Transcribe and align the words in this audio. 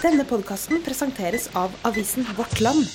Denne 0.00 0.24
podkasten 0.24 0.78
presenteres 0.80 1.50
av 1.52 1.74
avisen 1.84 2.24
Vårt 2.32 2.56
Land. 2.64 2.86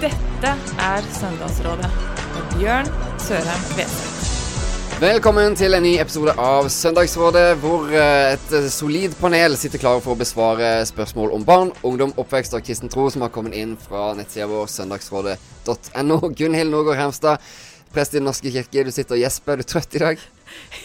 Dette 0.00 0.54
er 0.86 1.10
Søndagsrådet 1.18 1.90
med 2.32 2.56
Bjørn 2.56 2.88
Sørheim 3.20 3.68
Kveseth. 3.74 4.32
Velkommen 5.04 5.52
til 5.58 5.76
en 5.76 5.84
ny 5.84 5.98
episode 6.00 6.32
av 6.40 6.72
Søndagsrådet, 6.72 7.46
hvor 7.60 7.92
eh, 7.92 8.32
et 8.32 8.56
eh, 8.56 8.72
solid 8.72 9.12
panel 9.20 9.60
sitter 9.60 9.84
klare 9.84 10.00
for 10.00 10.16
å 10.16 10.20
besvare 10.24 10.78
spørsmål 10.88 11.36
om 11.36 11.44
barn, 11.44 11.76
ungdom, 11.84 12.16
oppvekst 12.16 12.56
og 12.56 12.64
kristen 12.64 12.88
tro 12.88 13.10
som 13.12 13.26
har 13.26 13.34
kommet 13.36 13.58
inn 13.60 13.76
fra 13.76 14.14
nettsida 14.16 14.48
vår 14.48 14.70
søndagsrådet.no. 14.80 16.22
Gunhild 16.38 16.72
Norgård 16.72 17.02
Hermstad, 17.04 17.52
prest 17.92 18.16
i 18.16 18.22
Den 18.22 18.30
norske 18.32 18.54
kirke, 18.54 18.86
du 18.86 18.94
sitter 18.94 19.20
og 19.20 19.26
gjesper. 19.26 19.58
Er 19.58 19.60
du 19.60 19.74
trøtt 19.74 20.00
i 20.00 20.08
dag? 20.08 20.30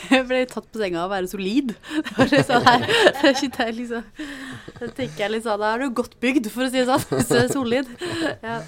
Jeg 0.07 0.25
ble 0.29 0.41
tatt 0.47 0.67
på 0.71 0.79
senga 0.79 1.03
av 1.03 1.09
å 1.09 1.13
være 1.15 1.29
solid. 1.31 1.73
Sånn 2.47 2.65
her. 2.67 2.85
Er 3.27 3.33
det, 3.35 3.67
liksom. 3.75 4.05
Da 4.77 4.89
tenker 4.93 5.23
jeg 5.23 5.31
litt 5.33 5.45
sånn, 5.45 5.59
Da 5.61 5.73
er 5.73 5.83
du 5.83 5.95
godt 5.97 6.15
bygd, 6.23 6.49
for 6.53 6.67
å 6.67 6.69
si 6.71 6.79
det 6.79 6.85
sånn. 6.87 7.03
Hvis 7.11 7.31
du 7.31 7.37
er 7.39 7.49
solid. 7.51 7.89
Ja. 8.45 8.59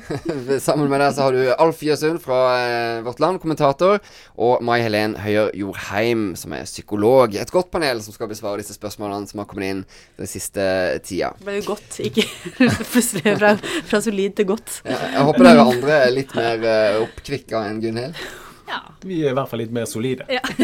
Sammen 0.66 0.90
med 0.90 1.02
deg 1.02 1.14
så 1.16 1.26
har 1.28 1.36
du 1.36 1.52
Alf 1.54 1.82
Jøsund 1.86 2.20
fra 2.24 2.40
eh, 2.58 3.00
Vårt 3.06 3.22
Land, 3.22 3.40
kommentator, 3.42 4.02
og 4.36 4.62
Mai 4.64 4.80
Helen 4.84 5.16
Høyer 5.22 5.52
Jorheim, 5.58 6.32
som 6.38 6.54
er 6.56 6.68
psykolog. 6.68 7.36
Et 7.38 7.54
godt 7.54 7.72
panel 7.72 8.02
som 8.04 8.14
skal 8.14 8.30
besvare 8.30 8.60
disse 8.62 8.76
spørsmålene 8.76 9.30
som 9.30 9.42
har 9.42 9.48
kommet 9.50 9.70
inn 9.72 9.82
den 10.20 10.30
siste 10.30 10.66
tida. 11.06 11.32
Det 11.38 11.48
ble 11.48 11.58
jo 11.60 11.66
godt, 11.72 11.98
ikke 12.04 12.26
plutselig 12.92 13.38
fra, 13.38 13.56
fra 13.88 14.02
solid 14.04 14.36
til 14.38 14.50
godt. 14.52 14.78
Jeg, 14.84 15.00
jeg 15.16 15.26
håper 15.30 15.48
dere 15.48 15.66
andre 15.72 15.98
er 16.06 16.14
litt 16.14 16.36
mer 16.38 16.64
uh, 16.66 17.02
oppkvikka 17.06 17.66
enn 17.70 17.82
Gunhild. 17.82 18.24
Ja. 18.68 18.80
Vi 19.02 19.20
er 19.24 19.32
i 19.32 19.36
hvert 19.36 19.50
fall 19.50 19.62
litt 19.64 19.74
mer 19.74 19.86
solide. 19.90 20.26
ja. 20.30 20.42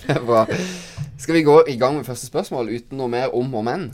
Det 0.00 0.14
er 0.14 0.22
bra. 0.24 0.44
Skal 1.20 1.36
vi 1.36 1.42
gå 1.46 1.56
i 1.68 1.76
gang 1.80 1.98
med 1.98 2.06
første 2.08 2.28
spørsmål 2.28 2.70
uten 2.72 3.00
noe 3.00 3.10
mer 3.12 3.34
om 3.36 3.54
og 3.54 3.64
men? 3.66 3.90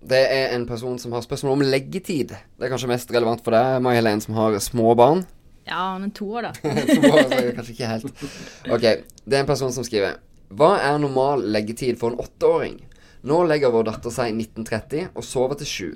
Det 0.00 0.20
er 0.32 0.54
en 0.54 0.64
person 0.68 0.98
som 0.98 1.12
har 1.12 1.24
spørsmål 1.24 1.56
om 1.58 1.64
leggetid. 1.66 2.32
Det 2.32 2.64
er 2.64 2.70
kanskje 2.72 2.88
mest 2.88 3.10
relevant 3.12 3.42
for 3.44 3.52
deg, 3.52 3.80
Mai 3.84 3.96
Helen, 3.98 4.22
som 4.24 4.36
har 4.38 4.56
små 4.64 4.94
barn. 4.96 5.24
Ja, 5.66 5.98
men 5.98 6.12
to 6.14 6.28
år, 6.38 6.46
da. 6.46 6.52
Så 6.62 6.70
er 6.70 7.28
det 7.32 7.54
kanskje 7.56 7.74
ikke 7.74 7.90
helt. 7.90 8.24
Ok, 8.70 8.86
det 9.26 9.34
er 9.34 9.42
en 9.42 9.50
person 9.50 9.74
som 9.74 9.84
skriver 9.84 10.20
Hva 10.54 10.76
er 10.78 11.00
normal 11.02 11.42
leggetid 11.50 11.98
for 12.00 12.14
en 12.14 12.22
åtteåring? 12.22 12.78
Nå 13.26 13.40
legger 13.50 13.72
vår 13.74 13.88
datter 13.88 14.14
seg 14.14 14.30
1930 14.36 15.08
og 15.18 15.26
sover 15.26 15.58
til 15.58 15.70
sju. 15.72 15.88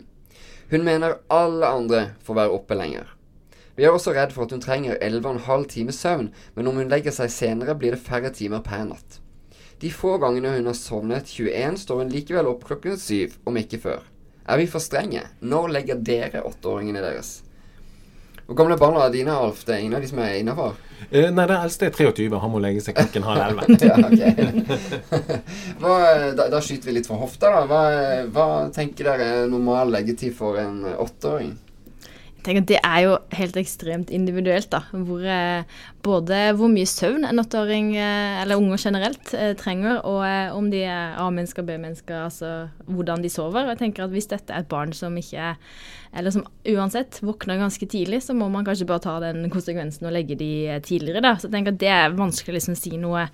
Hun 0.73 0.85
mener 0.87 1.21
alle 1.31 1.71
andre 1.71 2.03
får 2.27 2.41
være 2.41 2.57
oppe 2.59 2.79
lenger. 2.79 3.07
Vi 3.81 3.87
er 3.89 3.95
også 3.97 4.13
redd 4.13 4.35
for 4.37 4.45
at 4.45 4.51
hun 4.53 4.61
trenger 4.61 4.99
11,5 5.01 5.63
times 5.73 5.97
søvn, 6.05 6.27
men 6.53 6.67
om 6.69 6.77
hun 6.77 6.91
legger 6.93 7.15
seg 7.17 7.31
senere, 7.33 7.73
blir 7.81 7.95
det 7.95 8.03
færre 8.05 8.29
timer 8.29 8.61
per 8.61 8.83
natt. 8.85 9.15
De 9.81 9.89
få 9.89 10.19
gangene 10.21 10.51
hun 10.53 10.67
har 10.69 10.77
sovnet 10.77 11.31
21, 11.33 11.79
står 11.81 12.03
hun 12.03 12.11
likevel 12.13 12.51
opp 12.51 12.67
klokken 12.69 12.99
syv, 13.01 13.39
om 13.49 13.57
ikke 13.57 13.81
før. 13.81 14.03
Er 14.45 14.61
vi 14.61 14.67
for 14.69 14.85
strenge? 14.85 15.23
Når 15.41 15.73
legger 15.73 16.03
dere 16.11 16.43
åtteåringene 16.45 17.01
deres? 17.01 17.39
Hvor 18.45 18.59
gamle 18.59 18.77
barna 18.77 19.07
er 19.07 19.17
dine, 19.17 19.33
Alf? 19.47 19.65
Det 19.65 19.73
er 19.73 19.81
ingen 19.81 19.97
av 19.97 20.05
de 20.05 20.13
som 20.13 20.21
er 20.27 20.37
innafor? 20.43 20.77
Uh, 21.07 21.31
nei, 21.33 21.47
den 21.47 21.57
eldste 21.57 21.89
er 21.89 21.97
23. 21.97 22.29
Han 22.45 22.53
må 22.53 22.61
legge 22.61 22.85
seg 22.85 23.01
klokken 23.01 23.25
halv 23.31 23.47
elleve. 23.47 23.81
da, 26.37 26.51
da 26.53 26.61
skyter 26.61 26.93
vi 26.93 26.99
litt 26.99 27.09
fra 27.09 27.17
hofta, 27.25 27.57
da. 27.57 27.65
Hva, 27.71 27.83
hva 28.29 28.47
tenker 28.77 29.09
dere 29.09 29.33
er 29.39 29.51
normal 29.57 29.97
leggetid 29.97 30.37
for 30.37 30.61
en 30.61 30.83
åtteåring? 30.99 31.57
Tenker 32.41 32.63
at 32.63 32.71
Det 32.71 32.79
er 32.81 33.01
jo 33.05 33.17
helt 33.37 33.57
ekstremt 33.61 34.11
individuelt, 34.15 34.71
da. 34.73 34.81
Hvor, 34.93 35.21
eh, 35.25 35.63
både 36.03 36.39
hvor 36.57 36.71
mye 36.73 36.89
søvn 36.89 37.27
en 37.29 37.43
åtteåring, 37.43 37.95
eh, 37.97 38.41
eller 38.43 38.57
unger 38.57 38.79
generelt, 38.79 39.35
eh, 39.35 39.55
trenger, 39.55 40.01
og 40.05 40.57
om 40.57 40.71
de 40.71 40.83
er 40.85 41.17
A-mennesker, 41.19 41.63
B-mennesker, 41.63 42.25
altså 42.25 42.69
hvordan 42.89 43.23
de 43.23 43.29
sover. 43.29 43.65
Og 43.65 43.77
jeg 43.77 43.79
tenker 43.79 44.05
at 44.05 44.11
Hvis 44.11 44.29
dette 44.29 44.51
er 44.51 44.61
et 44.61 44.69
barn 44.69 44.93
som 44.93 45.17
ikke 45.17 45.57
eller 46.13 46.31
som 46.31 46.45
uansett 46.67 47.21
våkner 47.23 47.57
ganske 47.61 47.87
tidlig, 47.87 48.23
så 48.23 48.35
må 48.35 48.51
man 48.51 48.65
kanskje 48.65 48.87
bare 48.87 48.99
ta 48.99 49.21
den 49.21 49.49
konsekvensen 49.49 50.07
og 50.07 50.13
legge 50.13 50.35
de 50.35 50.81
tidligere. 50.83 51.23
da. 51.23 51.35
Så 51.37 51.47
jeg 51.47 51.53
tenker 51.53 51.73
at 51.73 51.79
det 51.79 51.89
er 51.89 52.11
vanskelig 52.11 52.51
å 52.51 52.59
liksom 52.59 52.77
si 52.77 52.97
noe, 52.97 53.29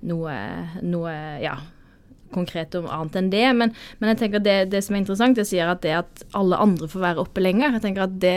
noe, 0.00 0.32
noe 0.80 1.42
ja, 1.42 1.58
konkret 2.34 2.74
om 2.78 2.88
annet 2.90 3.18
enn 3.18 3.30
det. 3.32 3.44
Men, 3.58 3.74
men 4.00 4.12
jeg 4.12 4.20
tenker 4.22 4.42
det, 4.44 4.56
det, 4.72 4.82
som 4.84 4.96
er 4.96 5.02
interessant, 5.02 5.38
det 5.38 5.46
sier 5.48 5.70
at 5.70 5.82
det 5.84 5.94
at 6.00 6.24
alle 6.38 6.58
andre 6.62 6.88
får 6.90 7.04
være 7.04 7.24
oppe 7.24 7.44
lenger. 7.44 7.76
Jeg 7.76 7.84
tenker 7.86 8.06
at 8.06 8.18
det 8.22 8.36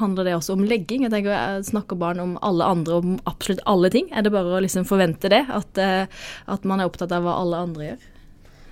handler 0.00 0.28
det 0.28 0.36
også 0.36 0.56
om 0.56 0.66
legging. 0.66 1.06
Jeg 1.06 1.14
tenker 1.14 1.34
jeg 1.34 1.66
Snakker 1.70 1.98
barn 2.00 2.20
om 2.22 2.36
alle 2.46 2.66
andre 2.66 3.00
om 3.00 3.18
absolutt 3.30 3.62
alle 3.70 3.90
ting? 3.92 4.08
Er 4.10 4.24
det 4.26 4.32
bare 4.34 4.58
å 4.58 4.62
liksom 4.64 4.86
forvente 4.88 5.30
det? 5.32 5.44
At, 5.54 5.78
eh, 5.78 6.06
at 6.50 6.66
man 6.66 6.80
er 6.80 6.90
opptatt 6.90 7.12
av 7.14 7.26
hva 7.26 7.36
alle 7.40 7.64
andre 7.68 7.90
gjør? 7.90 8.06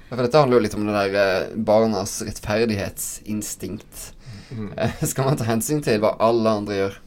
Ja, 0.08 0.16
for 0.16 0.24
Dette 0.24 0.40
handler 0.40 0.58
jo 0.58 0.64
litt 0.64 0.76
om 0.78 0.86
det 0.88 0.96
der 0.96 1.18
eh, 1.22 1.50
barnas 1.68 2.18
rettferdighetsinstinkt. 2.24 4.06
Mm. 4.50 4.72
Skal 5.10 5.28
man 5.28 5.38
ta 5.38 5.48
hensyn 5.48 5.84
til 5.84 6.00
hva 6.02 6.14
alle 6.24 6.56
andre 6.62 6.80
gjør? 6.80 6.98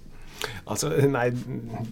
Altså, 0.66 0.91
nei 1.12 1.28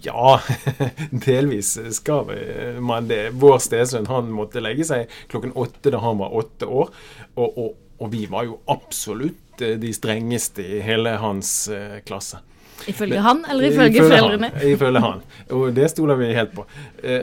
Ja, 0.05 0.39
delvis 1.27 1.75
skal 1.95 2.33
man 2.81 3.09
det. 3.09 3.29
Vår 3.39 3.59
stesønn 3.63 4.09
han 4.09 4.31
måtte 4.33 4.63
legge 4.63 4.87
seg 4.87 5.09
klokken 5.31 5.55
åtte 5.59 5.93
da 5.93 6.01
han 6.03 6.19
var 6.21 6.35
åtte 6.41 6.69
år. 6.69 6.93
Og, 7.35 7.47
og, 7.47 7.73
og 7.99 8.13
vi 8.13 8.25
var 8.31 8.47
jo 8.47 8.59
absolutt 8.71 9.61
eh, 9.63 9.77
de 9.81 9.93
strengeste 9.95 10.65
i 10.65 10.83
hele 10.83 11.17
hans 11.21 11.51
uh, 11.71 11.99
klasse. 12.07 12.41
Ifølge 12.87 13.17
men, 13.17 13.25
han, 13.25 13.41
eller 13.51 13.67
ifølge, 13.67 13.97
ifølge 13.97 14.05
foreldrene? 14.07 14.51
Han, 14.53 14.69
ifølge 14.69 15.01
han. 15.03 15.25
Og 15.57 15.65
det 15.75 15.89
stoler 15.91 16.15
vi 16.21 16.29
helt 16.31 16.53
på. 16.55 16.63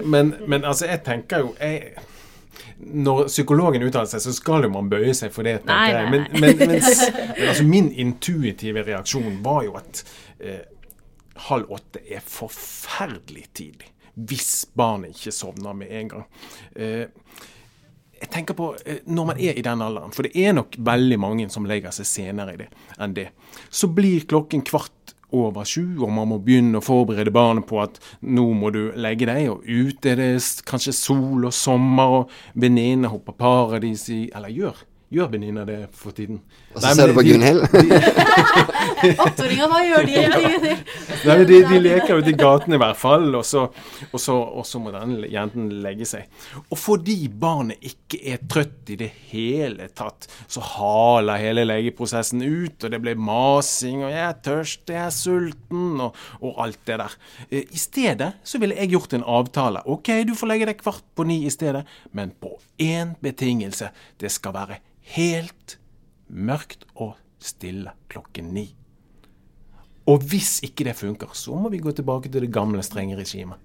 Men, 0.05 0.35
men, 0.45 0.67
altså, 0.69 0.85
jeg 0.91 1.01
tenker 1.07 1.47
jo 1.47 1.55
jeg, 1.57 1.95
når 2.79 3.27
psykologen 3.31 3.85
uttaler 3.87 4.09
seg, 4.11 4.23
så 4.23 4.35
skal 4.37 4.67
jo 4.67 4.71
man 4.75 4.89
bøye 4.93 5.15
seg 5.17 5.33
for 5.35 5.49
det. 5.49 5.59
Nei, 5.69 5.93
nei, 5.93 6.03
nei. 6.03 6.11
Men, 6.13 6.27
men, 6.43 6.73
mens, 6.75 7.05
altså, 7.49 7.65
min 7.67 7.89
intuitive 7.93 8.85
reaksjon 8.87 9.39
var 9.45 9.63
jo 9.67 9.77
at 9.81 10.03
eh, 10.41 10.65
halv 11.49 11.71
åtte 11.77 12.03
er 12.03 12.25
forferdelig 12.25 13.47
tidlig. 13.57 13.93
Hvis 14.17 14.67
barnet 14.77 15.17
ikke 15.17 15.35
sovner 15.35 15.77
med 15.77 15.93
en 15.93 16.09
gang. 16.15 16.25
Eh, 16.75 17.05
jeg 18.17 18.31
tenker 18.33 18.57
på 18.57 18.71
eh, 18.87 19.03
Når 19.05 19.27
man 19.29 19.41
er 19.41 19.59
i 19.59 19.65
den 19.65 19.83
alderen, 19.85 20.15
for 20.17 20.25
det 20.25 20.33
er 20.41 20.57
nok 20.57 20.79
veldig 20.79 21.19
mange 21.21 21.49
som 21.53 21.69
legger 21.69 21.93
seg 21.93 22.09
senere 22.09 22.57
i 22.57 22.61
det, 22.65 22.71
enn 22.99 23.17
det, 23.17 23.29
så 23.69 23.91
blir 23.93 24.25
klokken 24.29 24.65
kvart 24.65 25.15
over 25.37 25.67
sju, 25.69 25.99
og 25.99 26.11
man 26.15 26.31
må 26.31 26.39
begynne 26.41 26.81
å 26.81 26.85
forberede 26.85 27.35
barnet 27.35 27.67
på 27.69 27.81
at 27.83 27.99
nå 28.25 28.47
må 28.57 28.71
du 28.73 28.95
legge 28.97 29.29
deg, 29.29 29.51
og 29.53 29.67
ute 29.67 30.15
er 30.15 30.21
det 30.23 30.35
kanskje 30.69 30.95
sol 30.97 31.49
og 31.49 31.55
sommer, 31.55 32.21
og 32.21 32.37
venninnene 32.55 33.11
hopper 33.13 33.37
paradis 33.37 34.09
i 34.15 34.27
Eller 34.33 34.55
gjør 34.55 34.85
Gjør 35.07 35.29
Benina 35.31 35.63
det 35.63 35.85
for 35.95 36.11
tiden? 36.11 36.41
Og 36.75 36.81
så 36.83 36.91
ser 36.99 37.13
du 37.13 37.15
på 37.15 37.23
Gunhild? 37.23 37.61
Åtteåringer, 39.27 39.69
hva 39.71 39.83
gjør 39.87 40.07
de? 40.09 40.73
Nei, 41.29 41.37
de, 41.47 41.59
de 41.69 41.79
leker 41.79 42.19
ute 42.19 42.33
i 42.33 42.35
gaten 42.39 42.75
i 42.75 42.81
hvert 42.81 42.99
fall, 42.99 43.29
og 43.39 43.45
så, 43.47 43.69
og, 44.09 44.17
så, 44.19 44.35
og 44.35 44.67
så, 44.67 44.81
må 44.83 44.91
den 44.91 45.21
jenten 45.31 45.69
legge 45.85 46.09
seg. 46.11 46.27
Og 46.65 46.81
fordi 46.81 47.15
barnet 47.31 47.87
ikke 47.87 48.19
er 48.33 48.43
trøtt 48.51 48.91
i 48.91 48.97
det 48.99 49.13
hele 49.31 49.87
tatt, 49.95 50.27
så 50.51 50.65
haler 50.73 51.39
hele 51.39 51.69
legeprosessen 51.69 52.43
ut, 52.43 52.75
og 52.83 52.97
det 52.97 53.01
blir 53.05 53.21
masing, 53.29 54.03
og 54.03 54.11
'jeg 54.11 54.25
er 54.27 54.43
tørst, 54.43 54.91
jeg 54.91 55.05
er 55.05 55.15
sulten', 55.15 56.03
og, 56.03 56.19
og 56.41 56.59
alt 56.67 56.83
det 56.83 56.99
der. 57.05 57.17
Eh, 57.51 57.63
I 57.63 57.79
stedet 57.79 58.33
så 58.43 58.59
ville 58.59 58.75
jeg 58.75 58.91
gjort 58.97 59.15
en 59.15 59.29
avtale. 59.39 59.87
OK, 59.87 60.11
du 60.27 60.35
får 60.35 60.51
legge 60.51 60.67
deg 60.73 60.83
kvart 60.83 61.07
på 61.15 61.31
ni 61.31 61.45
i 61.47 61.55
stedet, 61.55 61.87
men 62.11 62.35
på 62.35 62.57
én 62.83 63.15
betingelse. 63.23 63.95
Det 64.19 64.35
skal 64.35 64.57
være 64.57 64.83
helt 65.15 65.79
mørkt 66.29 66.87
og 66.95 67.15
stille 67.43 67.93
klokken 68.11 68.51
ni. 68.55 68.67
Og 70.07 70.23
hvis 70.23 70.61
ikke 70.67 70.87
det 70.87 70.97
funker, 70.99 71.33
så 71.35 71.55
må 71.59 71.71
vi 71.73 71.83
gå 71.83 71.93
tilbake 71.95 72.31
til 72.31 72.45
det 72.45 72.53
gamle, 72.55 72.83
strenge 72.87 73.19
regimet. 73.19 73.59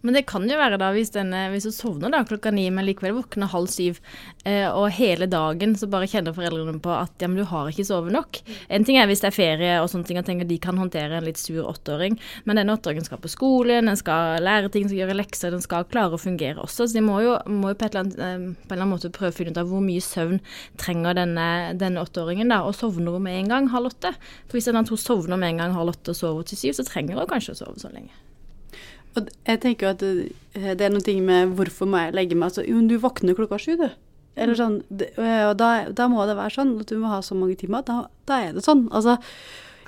Men 0.00 0.14
det 0.14 0.26
kan 0.30 0.44
jo 0.46 0.58
være 0.58 0.78
da, 0.78 0.92
hvis, 0.94 1.10
denne, 1.14 1.48
hvis 1.50 1.66
du 1.66 1.72
sovner 1.74 2.12
da 2.14 2.20
klokka 2.26 2.52
ni, 2.54 2.68
men 2.70 2.86
likevel 2.86 3.16
våkner 3.16 3.50
halv 3.50 3.66
syv, 3.72 3.98
eh, 4.46 4.68
og 4.70 4.92
hele 4.94 5.26
dagen 5.30 5.74
så 5.78 5.88
bare 5.90 6.06
kjenner 6.10 6.36
foreldrene 6.36 6.78
på 6.82 6.92
at 6.94 7.18
ja, 7.18 7.26
men 7.26 7.40
du 7.40 7.46
har 7.50 7.70
ikke 7.70 7.86
sovet 7.88 8.14
nok. 8.14 8.38
En 8.70 8.86
ting 8.86 9.00
er 9.00 9.08
hvis 9.10 9.24
det 9.24 9.32
er 9.32 9.36
ferie 9.36 9.72
og 9.82 9.90
sånne 9.90 10.06
ting, 10.06 10.20
og 10.20 10.28
tenker 10.28 10.46
de 10.46 10.60
kan 10.62 10.78
håndtere 10.78 11.18
en 11.18 11.26
litt 11.26 11.40
sur 11.40 11.66
åtteåring, 11.66 12.18
men 12.46 12.60
denne 12.60 12.76
åtteåringen 12.78 13.08
skal 13.08 13.22
på 13.22 13.32
skolen, 13.32 13.90
den 13.90 13.98
skal 13.98 14.38
lære 14.44 14.70
ting, 14.74 14.86
skal 14.86 15.02
gjøre 15.02 15.18
lekser, 15.18 15.54
den 15.54 15.64
skal 15.64 15.88
klare 15.90 16.14
å 16.14 16.22
fungere 16.22 16.62
også. 16.62 16.86
Så 16.86 16.94
de 16.94 17.02
må 17.02 17.18
jo, 17.24 17.34
må 17.50 17.74
jo 17.74 17.80
på, 17.80 17.90
et 17.90 17.98
annet, 17.98 18.14
eh, 18.14 18.38
på, 18.38 18.70
en 18.70 18.76
eller 18.76 18.84
annen 18.84 18.94
måte 18.94 19.12
prøve 19.14 19.34
å 19.34 19.38
finne 19.40 19.56
ut 19.56 19.60
av 19.64 19.72
hvor 19.72 19.82
mye 19.82 20.04
søvn 20.04 20.38
trenger 20.78 21.18
denne, 21.18 21.48
denne 21.80 22.06
åtteåringen, 22.06 22.54
da, 22.54 22.62
og 22.62 22.78
sovner 22.78 23.18
hun 23.18 23.26
med 23.26 23.42
en 23.42 23.52
gang 23.56 23.70
halv 23.74 23.90
åtte? 23.90 24.14
For 24.46 24.60
hvis 24.60 24.70
to 24.88 24.96
sovner 25.00 25.40
med 25.40 25.56
en 25.56 25.64
gang 25.64 25.76
halv 25.76 25.96
åtte 25.96 26.14
og 26.14 26.22
sover 26.22 26.46
til 26.46 26.62
syv, 26.62 26.78
så 26.78 26.86
trenger 26.86 27.18
hun 27.18 27.30
kanskje 27.34 27.58
å 27.58 27.62
sove 27.64 27.82
så 27.82 27.90
lenge. 27.90 28.14
Og 29.16 29.30
jeg 29.48 29.60
tenker 29.62 29.86
jo 29.86 29.92
at 29.94 30.02
det, 30.02 30.74
det 30.78 30.84
er 30.84 30.92
noe 30.92 31.14
med 31.24 31.54
hvorfor 31.58 31.88
må 31.90 32.02
jeg 32.02 32.14
legge 32.16 32.36
meg 32.36 32.50
altså, 32.50 32.66
Jo, 32.66 32.82
du 32.86 32.98
våkner 33.00 33.38
klokka 33.38 33.58
sju, 33.62 33.72
du. 33.80 33.88
Eller 34.38 34.54
sånn, 34.54 34.76
og 34.86 35.54
da, 35.58 35.70
da, 35.90 36.04
må 36.10 36.22
det 36.28 36.36
være 36.38 36.54
sånn 36.54 36.76
at 36.78 36.92
du 36.92 37.00
må 37.02 37.10
ha 37.10 37.18
så 37.26 37.34
mange 37.34 37.56
timer. 37.58 37.82
Da, 37.86 38.04
da 38.28 38.36
er 38.44 38.52
det 38.54 38.62
sånn. 38.62 38.84
Altså, 38.94 39.16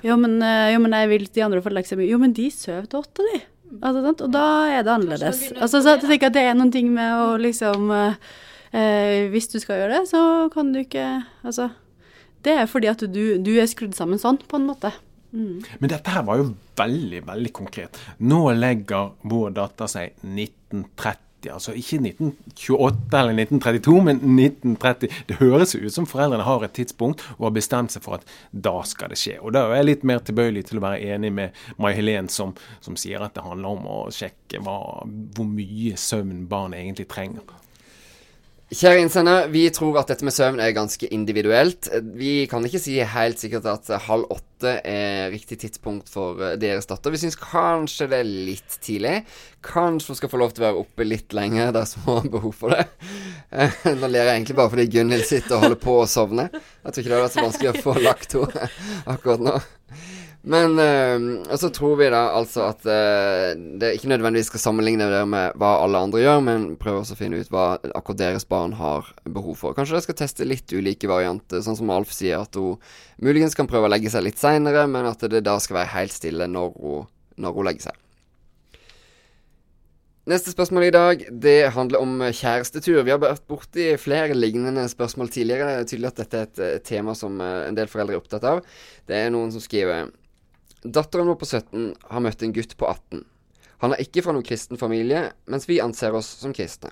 jo 0.03 0.17
men, 0.19 0.41
jo, 0.43 0.81
men 0.83 0.97
jeg 0.97 1.11
vil 1.13 1.29
de 1.37 1.45
andre 1.45 1.61
få 1.63 1.71
legge 1.71 1.93
seg 1.93 2.01
mye. 2.01 2.09
Jo, 2.09 2.19
men 2.19 2.35
de 2.35 2.49
sover 2.51 2.89
til 2.91 2.99
åtte, 2.99 3.23
de. 3.29 3.39
Altså, 3.79 4.01
sant? 4.03 4.23
Og 4.25 4.33
da 4.33 4.45
er 4.67 4.83
det 4.83 4.91
annerledes. 4.91 5.43
Altså, 5.55 5.79
så 5.79 5.95
jeg 5.95 6.03
tenker 6.03 6.31
at 6.31 6.35
det 6.35 6.43
er 6.49 6.57
noen 6.57 6.73
ting 6.73 6.89
med 6.91 7.13
å 7.15 7.37
liksom 7.39 7.87
eh, 7.95 8.33
eh, 8.75 9.29
Hvis 9.31 9.47
du 9.53 9.59
skal 9.63 9.79
gjøre 9.79 10.01
det, 10.01 10.09
så 10.11 10.23
kan 10.53 10.73
du 10.73 10.81
ikke 10.81 11.05
Altså, 11.45 11.69
det 12.43 12.57
er 12.57 12.67
fordi 12.67 12.89
at 12.91 13.05
du, 13.05 13.23
du 13.39 13.53
er 13.55 13.69
skrudd 13.69 13.95
sammen 13.95 14.19
sånn, 14.19 14.41
på 14.49 14.59
en 14.59 14.67
måte. 14.67 14.91
Mm. 15.31 15.63
Men 15.79 15.91
dette 15.91 16.13
her 16.13 16.23
var 16.27 16.39
jo 16.41 16.51
veldig, 16.77 17.25
veldig 17.27 17.51
konkret. 17.55 17.99
Nå 18.27 18.45
legger 18.57 19.13
vår 19.31 19.53
datter 19.55 19.91
seg 19.91 20.17
1930. 20.23 21.27
Altså 21.49 21.73
ikke 21.73 21.97
1928 21.97 23.17
eller 23.17 23.39
1932, 23.39 23.95
men 24.05 24.19
1930. 24.21 25.15
Det 25.29 25.39
høres 25.39 25.73
ut 25.73 25.93
som 25.93 26.05
foreldrene 26.09 26.45
har 26.45 26.65
et 26.67 26.75
tidspunkt 26.77 27.23
og 27.39 27.47
har 27.47 27.55
bestemt 27.55 27.95
seg 27.95 28.05
for 28.05 28.19
at 28.19 28.35
da 28.51 28.75
skal 28.85 29.09
det 29.13 29.17
skje. 29.21 29.39
Og 29.41 29.55
da 29.55 29.65
er 29.65 29.79
jeg 29.79 29.89
litt 29.89 30.05
mer 30.11 30.21
tilbøyelig 30.27 30.67
til 30.69 30.81
å 30.81 30.85
være 30.85 31.01
enig 31.15 31.33
med 31.33 31.57
May-Helen, 31.81 32.29
som, 32.29 32.53
som 32.83 32.99
sier 32.99 33.23
at 33.25 33.33
det 33.37 33.47
handler 33.47 33.73
om 33.73 33.89
å 33.89 33.99
sjekke 34.13 34.61
hva, 34.61 34.77
hvor 35.07 35.49
mye 35.49 35.97
søvn 35.97 36.45
barn 36.51 36.77
egentlig 36.77 37.09
trenger. 37.09 37.57
Kjære 38.71 39.01
innsender, 39.03 39.49
vi 39.51 39.65
tror 39.75 39.97
at 39.99 40.07
dette 40.07 40.23
med 40.23 40.31
søvn 40.31 40.61
er 40.63 40.71
ganske 40.71 41.07
individuelt. 41.11 41.89
Vi 42.15 42.45
kan 42.47 42.63
ikke 42.63 42.79
si 42.79 42.93
helt 43.03 43.41
sikkert 43.41 43.65
at 43.67 43.89
halv 44.05 44.29
åtte 44.31 44.77
er 44.87 45.27
riktig 45.33 45.57
tidspunkt 45.59 46.07
for 46.07 46.39
eh, 46.39 46.53
deres 46.61 46.87
datter. 46.87 47.11
Vi 47.11 47.19
syns 47.19 47.35
kanskje 47.35 48.07
det 48.13 48.21
er 48.21 48.29
litt 48.47 48.77
tidlig. 48.79 49.25
Kanskje 49.67 50.13
hun 50.13 50.19
skal 50.21 50.31
få 50.31 50.39
lov 50.39 50.55
til 50.55 50.63
å 50.63 50.67
være 50.69 50.85
oppe 50.85 51.03
litt 51.03 51.35
lenger 51.35 51.73
dersom 51.75 52.07
hun 52.07 52.21
har 52.21 52.31
behov 52.37 52.55
for 52.61 52.77
det. 52.77 52.87
Eh, 53.51 53.75
nå 53.99 54.07
ler 54.07 54.29
jeg 54.29 54.37
egentlig 54.37 54.59
bare 54.61 54.71
fordi 54.71 54.87
Gunhild 54.95 55.27
sitter 55.27 55.57
og 55.57 55.65
holder 55.65 55.83
på 55.83 55.97
å 55.99 56.07
sovne. 56.07 56.47
Jeg 56.55 56.87
tror 56.87 57.03
ikke 57.03 57.11
det 57.11 57.17
hadde 57.17 57.27
vært 57.27 57.35
så 57.35 57.47
vanskelig 57.49 57.73
å 57.73 57.85
få 57.89 57.97
lagt 57.99 58.39
henne 58.39 58.71
akkurat 59.17 59.47
nå. 59.49 59.59
Men 60.41 60.79
øh, 60.79 61.57
så 61.57 61.69
tror 61.69 61.99
vi 61.99 62.07
da 62.09 62.21
altså 62.33 62.63
at 62.71 62.85
øh, 62.89 63.51
det 63.77 63.91
ikke 63.93 64.09
nødvendigvis 64.09 64.49
skal 64.49 64.63
sammenligne 64.63 65.05
det 65.11 65.21
med 65.29 65.57
hva 65.61 65.75
alle 65.83 66.01
andre 66.01 66.23
gjør, 66.23 66.39
men 66.41 66.63
prøve 66.81 67.03
også 67.03 67.13
å 67.13 67.19
finne 67.19 67.37
ut 67.37 67.51
hva 67.53 67.65
akkurat 67.93 68.23
deres 68.23 68.47
barn 68.49 68.73
har 68.79 69.11
behov 69.29 69.59
for. 69.59 69.75
Kanskje 69.77 69.99
dere 69.99 70.05
skal 70.07 70.17
teste 70.23 70.47
litt 70.49 70.73
ulike 70.73 71.09
varianter, 71.11 71.61
sånn 71.61 71.77
som 71.77 71.93
Alf 71.93 72.13
sier, 72.17 72.41
at 72.41 72.57
hun 72.57 72.81
muligens 73.21 73.53
kan 73.57 73.69
prøve 73.69 73.85
å 73.85 73.93
legge 73.93 74.09
seg 74.09 74.25
litt 74.25 74.41
seinere, 74.41 74.87
men 74.89 75.05
at 75.11 75.21
det 75.29 75.43
da 75.45 75.59
skal 75.61 75.83
være 75.83 75.93
helt 75.93 76.15
stille 76.15 76.47
når 76.49 76.73
hun, 76.79 77.11
når 77.37 77.59
hun 77.59 77.69
legger 77.69 77.91
seg. 77.91 77.99
Neste 80.31 80.53
spørsmål 80.53 80.83
i 80.85 80.93
dag 80.93 81.21
det 81.43 81.73
handler 81.75 82.01
om 82.01 82.17
kjærestetur. 82.21 83.03
Vi 83.05 83.13
har 83.13 83.21
vært 83.21 83.45
borti 83.49 83.87
flere 84.01 84.33
lignende 84.37 84.87
spørsmål 84.89 85.29
tidligere. 85.33 85.69
Det 85.69 85.85
er 85.85 85.91
tydelig 85.91 86.09
at 86.11 86.23
dette 86.23 86.41
er 86.41 86.49
et 86.49 86.61
eh, 86.65 86.81
tema 86.85 87.15
som 87.17 87.37
en 87.41 87.77
del 87.77 87.89
foreldre 87.89 88.17
er 88.17 88.21
opptatt 88.21 88.45
av. 88.45 88.61
Det 89.09 89.17
er 89.17 89.33
noen 89.33 89.49
som 89.53 89.61
skriver 89.61 90.09
Datteren 90.81 91.27
vår 91.29 91.37
på 91.37 91.45
17 91.45 91.93
har 92.09 92.23
møtt 92.25 92.41
en 92.41 92.53
gutt 92.55 92.73
på 92.77 92.87
18. 92.89 93.21
Han 93.81 93.93
er 93.93 94.01
ikke 94.01 94.23
fra 94.25 94.33
noen 94.33 94.45
kristen 94.45 94.79
familie, 94.81 95.27
mens 95.45 95.67
vi 95.69 95.81
anser 95.81 96.15
oss 96.17 96.29
som 96.41 96.53
kristne. 96.57 96.89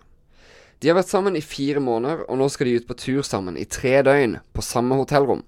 De 0.79 0.87
har 0.87 0.95
vært 0.95 1.09
sammen 1.11 1.35
i 1.35 1.43
fire 1.43 1.81
måneder, 1.83 2.21
og 2.29 2.37
nå 2.39 2.47
skal 2.53 2.69
de 2.69 2.77
ut 2.79 2.87
på 2.87 2.97
tur 3.01 3.25
sammen 3.25 3.57
i 3.59 3.65
tre 3.65 3.97
døgn, 4.05 4.37
på 4.53 4.63
samme 4.63 4.95
hotellrom. 4.99 5.41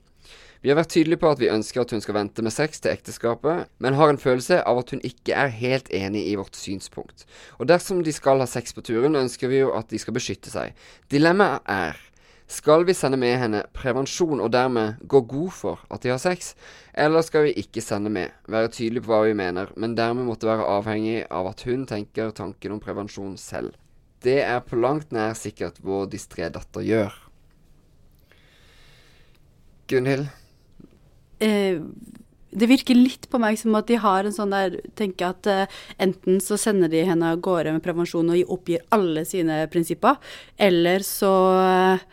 Vi 0.61 0.69
har 0.69 0.77
vært 0.77 0.91
tydelige 0.93 1.21
på 1.21 1.29
at 1.31 1.39
vi 1.41 1.49
ønsker 1.49 1.81
at 1.81 1.93
hun 1.93 2.03
skal 2.03 2.17
vente 2.17 2.43
med 2.45 2.53
sex 2.53 2.81
til 2.81 2.91
ekteskapet, 2.91 3.69
men 3.81 3.97
har 3.97 4.11
en 4.11 4.21
følelse 4.21 4.59
av 4.69 4.81
at 4.81 4.93
hun 4.93 5.01
ikke 5.05 5.37
er 5.37 5.53
helt 5.55 5.89
enig 5.93 6.27
i 6.29 6.35
vårt 6.37 6.57
synspunkt. 6.57 7.25
Og 7.57 7.69
dersom 7.69 8.03
de 8.05 8.13
skal 8.13 8.41
ha 8.41 8.49
sex 8.49 8.73
på 8.77 8.83
turen, 8.85 9.17
ønsker 9.17 9.49
vi 9.49 9.63
jo 9.63 9.71
at 9.77 9.89
de 9.89 10.01
skal 10.01 10.17
beskytte 10.17 10.53
seg. 10.53 10.77
Dilemmaet 11.13 11.65
er 11.65 11.97
skal 12.51 12.83
vi 12.87 12.95
sende 12.97 13.19
med 13.19 13.37
henne 13.39 13.61
prevensjon 13.75 14.41
og 14.43 14.51
dermed 14.51 14.99
gå 15.09 15.21
god 15.29 15.51
for 15.55 15.83
at 15.93 16.03
de 16.03 16.11
har 16.11 16.19
sex, 16.21 16.53
eller 16.93 17.23
skal 17.23 17.47
vi 17.47 17.55
ikke 17.61 17.83
sende 17.83 18.11
med, 18.11 18.33
være 18.51 18.73
tydelige 18.75 19.05
på 19.05 19.13
hva 19.13 19.21
vi 19.29 19.37
mener, 19.37 19.71
men 19.79 19.95
dermed 19.95 20.27
måtte 20.27 20.49
være 20.49 20.67
avhengig 20.67 21.21
av 21.31 21.47
at 21.53 21.63
hun 21.67 21.85
tenker 21.87 22.33
tanken 22.35 22.75
om 22.75 22.83
prevensjon 22.83 23.37
selv? 23.39 23.77
Det 24.21 24.41
er 24.43 24.59
på 24.65 24.77
langt 24.77 25.13
nær 25.15 25.33
sikkert 25.37 25.79
vår 25.81 26.11
distré 26.11 26.51
datter 26.53 26.83
gjør. 26.85 27.15
Gunhild? 29.89 30.27
Eh, 31.41 31.79
det 32.51 32.67
virker 32.67 32.97
litt 32.97 33.29
på 33.31 33.39
meg 33.41 33.57
som 33.59 33.75
at 33.79 33.87
de 33.89 33.97
har 34.03 34.27
en 34.27 34.35
sånn 34.35 34.51
der 34.53 34.75
Tenker 34.99 35.31
at 35.31 35.47
eh, 35.49 35.79
enten 36.03 36.41
så 36.43 36.57
sender 36.59 36.91
de 36.91 37.05
henne 37.07 37.31
av 37.31 37.39
gårde 37.43 37.73
med 37.73 37.83
prevensjon 37.85 38.29
og 38.35 38.51
oppgir 38.57 38.83
alle 38.93 39.23
sine 39.25 39.63
prinsipper, 39.71 40.19
eller 40.59 41.07
så 41.07 41.31
eh, 41.63 42.03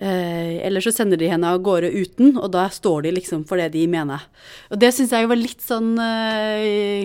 Eh, 0.00 0.56
eller 0.64 0.80
så 0.80 0.92
sender 0.94 1.20
de 1.20 1.28
henne 1.28 1.48
av 1.52 1.60
gårde 1.60 1.90
uten, 1.92 2.32
og 2.40 2.48
da 2.54 2.64
står 2.72 3.04
de 3.04 3.12
liksom 3.18 3.44
for 3.48 3.60
det 3.60 3.68
de 3.74 3.84
mener. 3.90 4.22
Og 4.72 4.80
det 4.80 4.94
syns 4.96 5.12
jeg 5.12 5.28
var 5.28 5.36
litt 5.36 5.60
sånn 5.60 5.90
eh, 6.00 7.04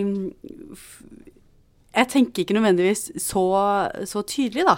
Jeg 1.92 2.12
tenker 2.13 2.45
ikke 2.45 2.56
nødvendigvis 2.56 3.09
så, 3.19 3.45
så 4.07 4.24
tydelig, 4.24 4.63
da. 4.69 4.77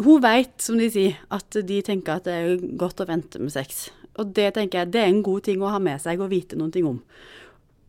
Hun 0.00 0.24
veit, 0.24 0.56
som 0.64 0.80
de 0.80 0.88
sier, 0.92 1.20
at 1.32 1.60
de 1.68 1.80
tenker 1.84 2.18
at 2.18 2.26
det 2.28 2.36
er 2.36 2.66
godt 2.80 3.04
å 3.04 3.08
vente 3.08 3.40
med 3.40 3.52
sex. 3.52 3.90
Og 4.16 4.32
det 4.36 4.54
tenker 4.56 4.82
jeg 4.82 4.94
det 4.94 5.02
er 5.02 5.12
en 5.12 5.24
god 5.24 5.44
ting 5.48 5.60
å 5.60 5.72
ha 5.72 5.80
med 5.82 6.00
seg 6.00 6.20
og 6.20 6.32
vite 6.32 6.56
noe 6.56 6.84
om. 6.88 7.02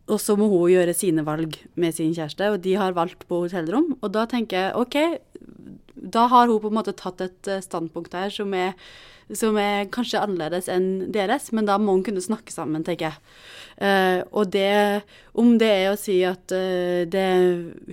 Og 0.08 0.20
så 0.20 0.36
må 0.40 0.48
hun 0.48 0.72
gjøre 0.72 0.96
sine 0.96 1.24
valg 1.24 1.56
med 1.76 1.96
sin 1.96 2.14
kjæreste, 2.16 2.52
og 2.52 2.62
de 2.64 2.76
har 2.80 2.96
valgt 2.96 3.26
på 3.28 3.42
hotellrom. 3.44 3.94
Og 4.00 4.12
da 4.12 4.24
tenker 4.28 4.68
jeg 4.68 4.76
OK, 4.80 4.96
da 6.02 6.26
har 6.32 6.48
hun 6.50 6.62
på 6.62 6.72
en 6.72 6.78
måte 6.80 6.96
tatt 6.96 7.22
et 7.24 7.50
eh, 7.50 7.64
standpunkt 7.64 8.16
her 8.16 8.32
som 8.34 8.54
er 8.56 8.74
som 9.36 9.58
er 9.60 9.88
kanskje 9.92 10.22
annerledes 10.24 10.70
enn 10.72 11.10
deres, 11.12 11.50
men 11.52 11.66
da 11.68 11.76
må 11.80 11.92
hun 11.96 12.04
kunne 12.06 12.22
snakke 12.24 12.48
sammen, 12.48 12.84
tenker 12.86 13.10
jeg. 13.10 13.18
Uh, 13.78 14.24
og 14.32 14.48
det, 14.54 15.04
om 15.38 15.52
det 15.60 15.68
er 15.68 15.90
å 15.92 15.98
si 16.00 16.16
at 16.26 16.50
uh, 16.50 17.04
det 17.06 17.28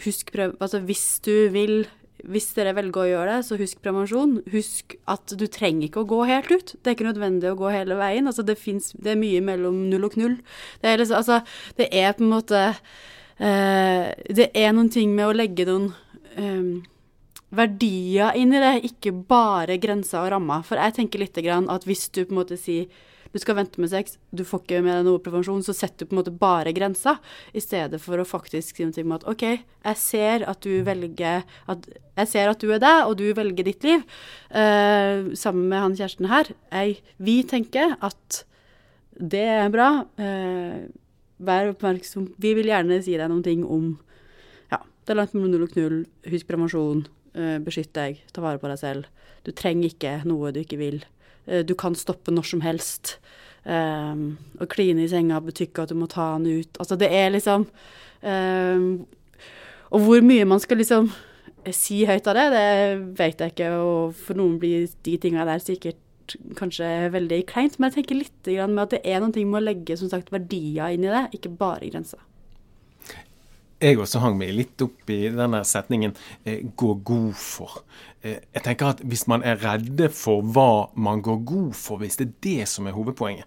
Husk 0.05 0.31
prøv... 0.33 0.55
Altså 0.63 0.79
hvis 0.87 1.19
du 1.25 1.51
vil 1.53 1.83
hvis 2.25 2.47
dere 2.57 2.73
velger 2.73 3.03
å 3.03 3.09
gjøre 3.09 3.33
det, 3.35 3.45
så 3.45 3.57
husk 3.59 3.81
prevensjon. 3.85 4.39
Husk 4.49 4.95
at 5.11 5.35
du 5.37 5.45
trenger 5.51 5.85
ikke 5.85 6.01
å 6.01 6.09
gå 6.09 6.23
helt 6.25 6.49
ut. 6.49 6.71
Det 6.79 6.89
er 6.89 6.95
ikke 6.97 7.09
nødvendig 7.09 7.51
å 7.51 7.59
gå 7.59 7.69
hele 7.69 7.97
veien. 7.99 8.25
Altså 8.25 8.41
det, 8.47 8.57
finnes, 8.57 8.87
det 8.97 9.13
er 9.13 9.19
mye 9.19 9.43
mellom 9.45 9.83
null 9.91 10.07
og 10.07 10.15
knull. 10.15 10.39
Det 10.81 10.89
er, 10.89 11.03
liksom, 11.03 11.19
altså, 11.19 11.41
det 11.77 11.91
er 11.93 12.15
på 12.17 12.25
en 12.25 12.33
måte 12.33 12.63
uh, 12.71 14.09
Det 14.41 14.49
er 14.57 14.73
noen 14.73 14.89
ting 14.93 15.13
med 15.13 15.27
å 15.29 15.37
legge 15.37 15.67
noen 15.69 15.91
um, 16.39 16.71
verdier 17.55 18.37
inn 18.37 18.53
i 18.53 18.61
det, 18.61 18.75
ikke 18.91 19.13
bare 19.29 19.79
grenser 19.81 20.23
og 20.23 20.31
rammer. 20.35 20.63
For 20.67 20.79
jeg 20.81 20.97
tenker 20.99 21.21
litt 21.23 21.39
at 21.39 21.87
hvis 21.87 22.09
du 22.09 22.23
på 22.23 22.33
en 22.33 22.41
måte 22.43 22.59
sier 22.59 22.89
du 23.35 23.41
skal 23.43 23.57
vente 23.57 23.81
med 23.83 23.89
sex, 23.91 24.13
du 24.31 24.45
får 24.47 24.61
ikke 24.61 24.77
med 24.79 24.93
deg 24.95 25.07
noe 25.09 25.19
prevensjon, 25.19 25.59
så 25.65 25.73
setter 25.75 26.05
du 26.05 26.07
på 26.07 26.15
en 26.15 26.19
måte 26.21 26.31
bare 26.39 26.71
grensa, 26.71 27.17
i 27.51 27.59
stedet 27.59 27.99
for 27.99 28.15
å 28.15 28.23
faktisk 28.23 28.77
si 28.79 28.85
noe 28.87 29.03
om 29.03 29.15
at 29.17 29.25
OK, 29.27 29.43
jeg 29.49 29.99
ser 29.99 30.45
at 30.47 30.61
du 30.63 30.85
velger 30.87 31.43
at, 31.43 31.89
Jeg 32.15 32.29
ser 32.31 32.47
at 32.47 32.61
du 32.63 32.71
er 32.71 32.79
deg, 32.79 33.01
og 33.09 33.17
du 33.19 33.25
velger 33.35 33.67
ditt 33.67 33.83
liv, 33.83 34.05
uh, 34.55 35.27
sammen 35.35 35.67
med 35.67 35.83
han 35.83 35.97
kjæresten 35.99 36.29
her. 36.31 36.53
Jeg, 36.71 37.01
vi 37.19 37.41
tenker 37.43 37.97
at 37.99 38.45
det 39.19 39.43
er 39.57 39.67
bra. 39.73 39.89
Uh, 40.15 40.87
vær 41.35 41.73
oppmerksom. 41.73 42.29
Vi 42.39 42.53
vil 42.55 42.71
gjerne 42.71 43.01
si 43.03 43.17
deg 43.19 43.27
noen 43.27 43.43
ting 43.43 43.67
om 43.67 43.97
ja, 44.71 44.79
det 44.79 45.11
er 45.11 45.19
langt 45.19 45.35
mellom 45.35 45.51
null 45.51 45.67
og 45.67 45.75
knull, 45.75 45.99
husk 46.31 46.47
prevensjon, 46.47 47.03
Eh, 47.03 47.14
beskytt 47.65 47.93
deg, 47.97 48.21
ta 48.31 48.43
vare 48.43 48.61
på 48.61 48.69
deg 48.71 48.79
selv. 48.79 49.09
Du 49.45 49.51
trenger 49.53 49.91
ikke 49.91 50.19
noe 50.25 50.53
du 50.55 50.61
ikke 50.63 50.79
vil. 50.79 51.03
Eh, 51.45 51.63
du 51.65 51.75
kan 51.77 51.95
stoppe 51.97 52.33
når 52.33 52.49
som 52.53 52.63
helst. 52.65 53.17
Um, 53.65 54.35
å 54.61 54.67
kline 54.69 55.01
i 55.01 55.09
senga 55.09 55.39
betyr 55.41 55.71
at 55.81 55.89
du 55.89 55.97
må 55.97 56.09
ta 56.09 56.35
den 56.35 56.61
ut. 56.61 56.81
Altså, 56.81 56.97
det 57.01 57.07
er 57.09 57.31
liksom 57.33 57.63
um, 58.21 58.83
Og 59.89 60.03
hvor 60.05 60.21
mye 60.21 60.45
man 60.45 60.61
skal 60.61 60.77
liksom 60.77 61.09
si 61.73 62.03
høyt 62.05 62.27
av 62.29 62.37
det, 62.37 62.43
det 62.53 62.67
vet 63.17 63.41
jeg 63.41 63.55
ikke. 63.55 63.71
Og 63.81 64.13
for 64.19 64.37
noen 64.37 64.59
blir 64.61 64.85
de 65.07 65.15
tinga 65.21 65.47
der 65.49 65.63
sikkert 65.63 66.37
kanskje 66.57 67.09
veldig 67.13 67.41
kleint. 67.49 67.79
Men 67.79 67.89
jeg 67.89 68.03
tenker 68.03 68.21
litt 68.21 68.53
med 68.69 68.85
at 68.85 68.93
det 68.93 69.01
er 69.01 69.25
ting 69.33 69.49
med 69.49 69.63
å 69.63 69.65
legge 69.65 69.97
som 69.97 70.13
sagt, 70.13 70.33
verdier 70.33 70.93
inn 70.93 71.05
i 71.05 71.13
det, 71.13 71.27
ikke 71.39 71.53
bare 71.57 71.89
grenser 71.89 72.21
jeg 73.81 73.99
også 73.99 74.21
hang 74.23 74.37
meg 74.39 74.53
litt 74.55 74.81
opp 74.85 75.09
i 75.11 75.25
denne 75.33 75.61
setningen 75.67 76.15
eh, 76.45 76.61
'gå 76.63 76.93
god 77.03 77.33
for'. 77.35 77.81
Eh, 78.25 78.41
jeg 78.55 78.63
tenker 78.65 78.93
at 78.95 79.03
Hvis 79.05 79.27
man 79.29 79.43
er 79.45 79.59
redde 79.61 80.09
for 80.13 80.41
hva 80.41 80.89
man 80.97 81.21
går 81.21 81.43
god 81.45 81.73
for, 81.77 82.01
hvis 82.01 82.17
det 82.17 82.27
er 82.27 82.37
det 82.43 82.69
som 82.69 82.87
er 82.87 82.95
hovedpoenget, 82.97 83.45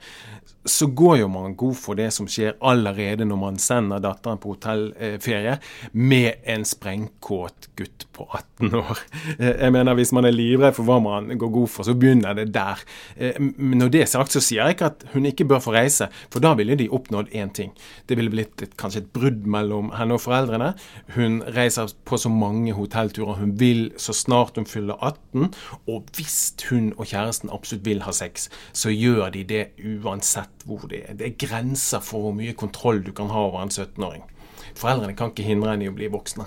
så 0.68 0.86
går 0.86 1.16
jo 1.22 1.28
man 1.32 1.54
god 1.56 1.76
for 1.78 1.98
det 1.98 2.10
som 2.14 2.28
skjer 2.28 2.56
allerede 2.64 3.26
når 3.28 3.38
man 3.40 3.58
sender 3.62 4.02
datteren 4.02 4.40
på 4.40 4.52
hotellferie 4.54 5.56
med 5.92 6.44
en 6.44 6.66
sprengkåt 6.68 7.70
gutt 7.78 8.06
på 8.12 8.28
18 8.28 8.74
år. 8.82 8.98
Eh, 9.38 9.54
jeg 9.60 9.72
mener 9.72 9.94
Hvis 9.94 10.12
man 10.12 10.24
er 10.24 10.34
livredd 10.34 10.74
for 10.74 10.88
hva 10.88 10.98
man 11.02 11.28
går 11.38 11.50
god 11.52 11.68
for, 11.70 11.86
så 11.86 11.94
begynner 11.94 12.34
det 12.34 12.48
der. 12.54 12.80
Eh, 13.16 13.36
når 13.38 13.90
det 13.92 14.02
er 14.02 14.10
sagt, 14.10 14.32
så 14.32 14.40
sier 14.42 14.62
jeg 14.64 14.76
ikke 14.76 14.90
at 14.90 15.04
hun 15.12 15.26
ikke 15.28 15.46
bør 15.48 15.62
få 15.62 15.74
reise, 15.74 16.08
for 16.32 16.42
da 16.42 16.54
ville 16.58 16.76
de 16.78 16.88
oppnådd 16.90 17.30
én 17.36 17.52
ting. 17.54 17.72
Det 18.08 18.16
ville 18.18 18.32
blitt 18.32 18.62
et, 18.64 18.74
kanskje 18.80 19.04
et 19.04 19.10
brudd 19.14 19.46
mellom 19.46 19.92
henne 19.98 20.16
og 20.16 20.22
foreldrene. 20.24 20.72
Hun 21.14 21.40
reiser 21.54 21.92
på 22.08 22.18
så 22.18 22.32
mange 22.32 22.74
hotellturer 22.74 23.38
hun 23.38 23.54
vil 23.60 23.84
så 24.00 24.14
snart 24.16 24.58
hun 24.58 24.67
fyller 24.68 24.98
18. 25.00 25.52
Og 25.88 26.12
hvis 26.16 26.54
hun 26.70 26.92
og 26.96 27.08
kjæresten 27.10 27.52
absolutt 27.54 27.86
vil 27.88 28.04
ha 28.06 28.14
sex, 28.16 28.48
så 28.72 28.92
gjør 28.92 29.32
de 29.34 29.44
det 29.48 29.64
uansett 30.04 30.64
hvor 30.68 30.88
det 30.90 31.04
er. 31.08 31.18
Det 31.18 31.26
er 31.30 31.40
grenser 31.46 32.04
for 32.04 32.26
hvor 32.28 32.36
mye 32.36 32.56
kontroll 32.58 33.02
du 33.06 33.12
kan 33.12 33.32
ha 33.32 33.48
over 33.48 33.62
en 33.62 33.74
17-åring. 33.74 34.24
foreldrene 34.78 35.16
kan 35.16 35.32
ikke 35.32 35.46
hindre 35.46 35.72
henne 35.72 35.88
i 35.88 35.90
å 35.90 35.96
bli 35.96 36.10
voksne. 36.12 36.46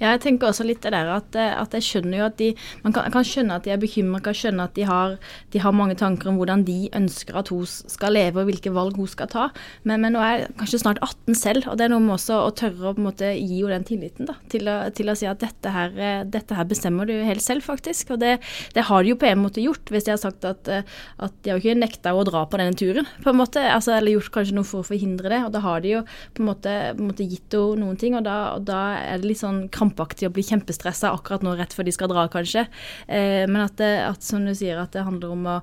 Ja, 0.00 0.12
jeg 0.12 0.20
tenker 0.24 0.50
også 0.50 0.66
litt 0.66 0.82
det 0.84 0.92
der 0.94 1.08
at, 1.14 1.36
eh, 1.38 1.52
at 1.56 1.74
jeg 1.76 1.86
skjønner 1.86 2.18
jo 2.18 2.26
at 2.26 2.36
de 2.40 2.50
Man 2.82 2.94
kan, 2.94 3.06
kan 3.14 3.24
skjønne 3.26 3.56
at 3.56 3.66
de 3.66 3.72
er 3.72 3.80
bekymret, 3.80 4.24
kan 4.26 4.36
skjønne 4.36 4.66
at 4.66 4.74
de 4.76 4.84
har, 4.88 5.16
de 5.52 5.60
har, 5.62 5.72
mange 5.72 5.94
tanker 5.98 6.28
om 6.28 6.36
hvordan 6.36 6.64
de 6.66 6.90
ønsker 6.94 7.36
at 7.38 7.48
hun 7.52 7.64
skal 7.66 8.12
leve 8.12 8.42
og 8.42 8.48
hvilke 8.50 8.72
valg 8.74 8.98
hun 8.98 9.08
skal 9.08 9.30
ta. 9.32 9.46
Men, 9.88 10.02
men 10.04 10.14
nå 10.16 10.20
er 10.22 10.34
jeg 10.34 10.50
kanskje 10.60 10.82
snart 10.82 11.00
18 11.00 11.38
selv, 11.38 11.68
og 11.70 11.78
det 11.78 11.86
er 11.86 11.92
noe 11.94 12.02
med 12.04 12.16
også 12.18 12.42
å 12.44 12.50
tørre 12.58 12.90
å 12.90 12.94
på 12.96 13.00
en 13.00 13.08
måte 13.08 13.30
gi 13.32 13.62
henne 13.62 13.78
den 13.78 13.86
tilliten 13.88 14.28
da, 14.28 14.36
til 14.52 14.68
å, 14.68 14.76
til 14.94 15.08
å 15.08 15.16
si 15.16 15.28
at 15.30 15.40
dette 15.42 15.72
her, 15.72 15.94
eh, 15.96 16.24
dette 16.28 16.58
her, 16.58 16.68
bestemmer 16.68 17.08
du 17.08 17.14
helt 17.24 17.44
selv, 17.44 17.64
faktisk. 17.64 18.12
Og 18.14 18.20
det, 18.22 18.34
det, 18.76 18.86
har 18.90 19.02
de 19.02 19.14
jo 19.14 19.18
på 19.20 19.30
en 19.30 19.42
måte 19.42 19.64
gjort, 19.64 19.92
hvis 19.92 20.08
de 20.08 20.14
har 20.14 20.20
sagt 20.20 20.44
at, 20.48 20.68
eh, 20.68 20.84
at 21.24 21.38
de 21.40 21.52
har 21.52 21.60
jo 21.60 21.64
ikke 21.64 21.80
nekta 21.80 22.14
å 22.16 22.26
dra 22.28 22.44
på 22.44 22.60
denne 22.60 22.76
turen, 22.78 23.08
på 23.24 23.32
en 23.32 23.40
måte. 23.40 23.62
Altså, 23.72 23.96
eller 23.96 24.18
gjort 24.18 24.34
kanskje 24.36 24.58
noe 24.58 24.68
for 24.68 24.84
å 24.84 24.90
forhindre 24.92 25.32
det. 25.32 25.40
Og 25.46 25.54
da 25.56 25.64
har 25.64 25.82
de 25.84 25.96
jo 25.96 26.04
på 26.36 26.44
en 26.44 26.50
måte, 26.50 26.76
på 26.98 27.04
en 27.04 27.12
måte 27.12 27.28
gitt 27.28 27.56
henne 27.56 27.82
noen 27.82 27.98
ting, 28.00 28.18
og 28.18 28.26
da, 28.26 28.36
og 28.56 28.66
da 28.68 28.82
er 29.00 29.22
det 29.22 29.32
litt 29.32 29.40
sånn 29.40 29.61
krampaktig 29.72 30.28
å 30.28 30.32
bli 30.34 30.44
kjempestressa 30.46 31.12
akkurat 31.14 31.44
nå 31.44 31.54
rett 31.58 31.74
før 31.76 31.88
de 31.88 31.94
skal 31.94 32.10
dra, 32.12 32.26
kanskje. 32.32 32.66
Eh, 33.06 33.44
men 33.48 33.62
at, 33.64 33.76
det, 33.80 33.92
at, 34.08 34.22
som 34.26 34.44
du 34.46 34.54
sier, 34.56 34.80
at 34.80 34.94
det 34.94 35.06
handler 35.06 35.34
om 35.34 35.48
å, 35.48 35.58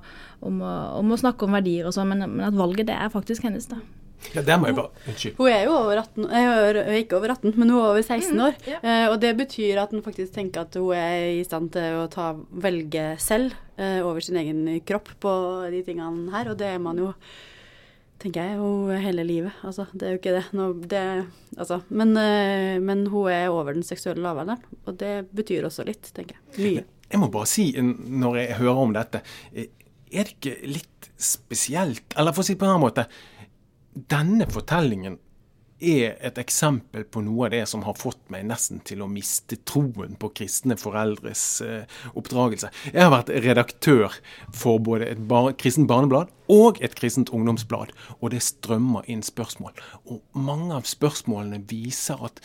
om 0.46 0.60
å, 0.64 0.74
om 1.00 1.12
å 1.12 1.20
snakke 1.20 1.46
om 1.46 1.56
verdier 1.58 1.88
og 1.88 1.96
sånn, 1.96 2.12
men, 2.12 2.26
men, 2.28 2.46
at 2.48 2.58
valget 2.58 2.90
det 2.90 2.98
er 2.98 3.12
faktisk 3.12 3.48
hennes, 3.48 3.68
da. 3.70 3.80
Ja, 4.34 4.42
det 4.44 4.56
må 4.60 4.68
jeg 4.68 4.76
bare 4.76 5.08
Unnskyld. 5.08 5.36
Hun 5.38 5.48
er 5.48 5.62
jo 5.64 5.76
over 5.78 6.00
18, 6.02 6.26
er 6.28 6.90
ikke 6.98 7.16
over 7.16 7.32
18, 7.32 7.54
men 7.56 7.70
hun 7.72 7.78
er 7.78 7.86
over 7.88 8.02
16 8.04 8.34
mm, 8.34 8.42
år. 8.44 8.58
Mm, 8.66 8.88
eh, 8.92 9.04
og 9.08 9.16
det 9.22 9.30
betyr 9.38 9.80
at 9.80 9.94
hun 9.96 10.04
faktisk 10.04 10.34
tenker 10.34 10.66
at 10.66 10.76
hun 10.76 10.92
er 10.96 11.38
i 11.38 11.44
stand 11.46 11.72
til 11.74 12.02
å 12.02 12.08
ta, 12.12 12.34
velge 12.52 13.06
selv 13.22 13.56
eh, 13.80 14.00
over 14.04 14.20
sin 14.24 14.36
egen 14.40 14.66
kropp 14.86 15.08
på 15.24 15.32
de 15.72 15.80
tingene 15.86 16.28
her, 16.34 16.52
og 16.52 16.60
det 16.60 16.68
er 16.74 16.82
man 16.82 17.00
jo 17.00 17.14
tenker 18.20 18.50
jeg 18.50 18.58
jo 18.60 19.00
hele 19.00 19.24
livet. 19.26 19.56
Altså, 19.66 19.86
det 19.94 20.06
er 20.06 20.14
jo 20.14 20.20
ikke 20.20 20.34
det. 20.36 20.44
Nå, 20.56 20.68
det 20.90 21.02
altså, 21.56 21.80
men, 21.88 22.14
eh, 22.20 22.76
men, 22.82 23.06
hun 23.12 23.30
er 23.32 23.48
over 23.48 23.74
den 23.76 23.86
seksuelle 23.86 24.22
lavalderen, 24.24 24.62
og 24.84 24.98
det 25.00 25.14
betyr 25.36 25.68
også 25.68 25.86
litt, 25.88 26.12
tenker 26.16 26.36
jeg. 26.36 26.60
Mye. 26.60 26.86
Jeg 27.10 27.18
må 27.18 27.26
bare 27.32 27.48
si, 27.50 27.64
når 27.80 28.36
jeg 28.38 28.58
hører 28.60 28.84
om 28.84 28.92
dette, 28.94 29.22
eh, 29.50 29.72
er 30.10 30.28
det 30.28 30.36
ikke 30.36 30.66
litt 30.66 31.08
spesielt 31.20 32.14
Eller 32.18 32.34
for 32.34 32.42
å 32.42 32.46
si 32.46 32.54
det 32.54 32.60
på 32.60 32.66
en 32.66 32.72
annen 32.74 32.86
måte. 32.86 33.04
Denne 34.10 34.46
fortellingen 34.50 35.18
er 35.80 36.16
et 36.20 36.38
eksempel 36.40 37.06
på 37.08 37.22
noe 37.24 37.48
av 37.48 37.54
det 37.54 37.62
som 37.70 37.82
har 37.86 37.96
fått 37.98 38.20
meg 38.32 38.46
nesten 38.48 38.82
til 38.86 39.02
å 39.02 39.08
miste 39.10 39.58
troen 39.68 40.16
på 40.20 40.30
kristne 40.36 40.76
foreldres 40.80 41.44
eh, 41.64 41.98
oppdragelse. 42.14 42.70
Jeg 42.92 43.02
har 43.02 43.14
vært 43.14 43.32
redaktør 43.44 44.20
for 44.54 44.82
både 44.84 45.10
et 45.10 45.24
bar 45.30 45.52
kristent 45.60 45.90
barneblad 45.90 46.30
og 46.50 46.80
et 46.84 46.96
kristent 46.98 47.32
ungdomsblad, 47.34 47.94
og 48.18 48.32
det 48.34 48.42
strømmer 48.44 49.06
inn 49.10 49.22
spørsmål. 49.24 49.76
Og 50.10 50.22
mange 50.34 50.74
av 50.76 50.88
spørsmålene 50.90 51.62
viser 51.70 52.20
at 52.26 52.42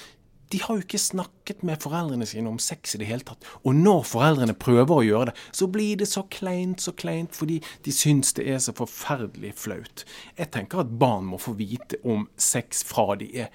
de 0.54 0.62
har 0.62 0.78
jo 0.78 0.86
ikke 0.86 1.02
snakket 1.02 1.64
med 1.66 1.82
foreldrene 1.82 2.28
sine 2.30 2.50
om 2.52 2.60
sex 2.62 2.96
i 2.96 3.02
det 3.02 3.10
hele 3.10 3.26
tatt. 3.26 3.46
Og 3.66 3.78
når 3.78 4.04
foreldrene 4.10 4.58
prøver 4.58 4.94
å 4.96 5.06
gjøre 5.06 5.30
det, 5.32 5.38
så 5.56 5.68
blir 5.72 6.00
det 6.02 6.10
så 6.12 6.26
kleint, 6.32 6.84
så 6.84 6.94
kleint, 6.94 7.36
fordi 7.36 7.62
de 7.86 7.94
syns 7.96 8.36
det 8.38 8.48
er 8.52 8.62
så 8.64 8.76
forferdelig 8.78 9.56
flaut. 9.60 10.06
Jeg 10.38 10.52
tenker 10.54 10.84
at 10.84 10.98
barn 11.02 11.26
må 11.32 11.42
få 11.42 11.56
vite 11.58 12.02
om 12.06 12.28
sex 12.38 12.86
fra 12.88 13.16
de 13.20 13.32
er 13.46 13.50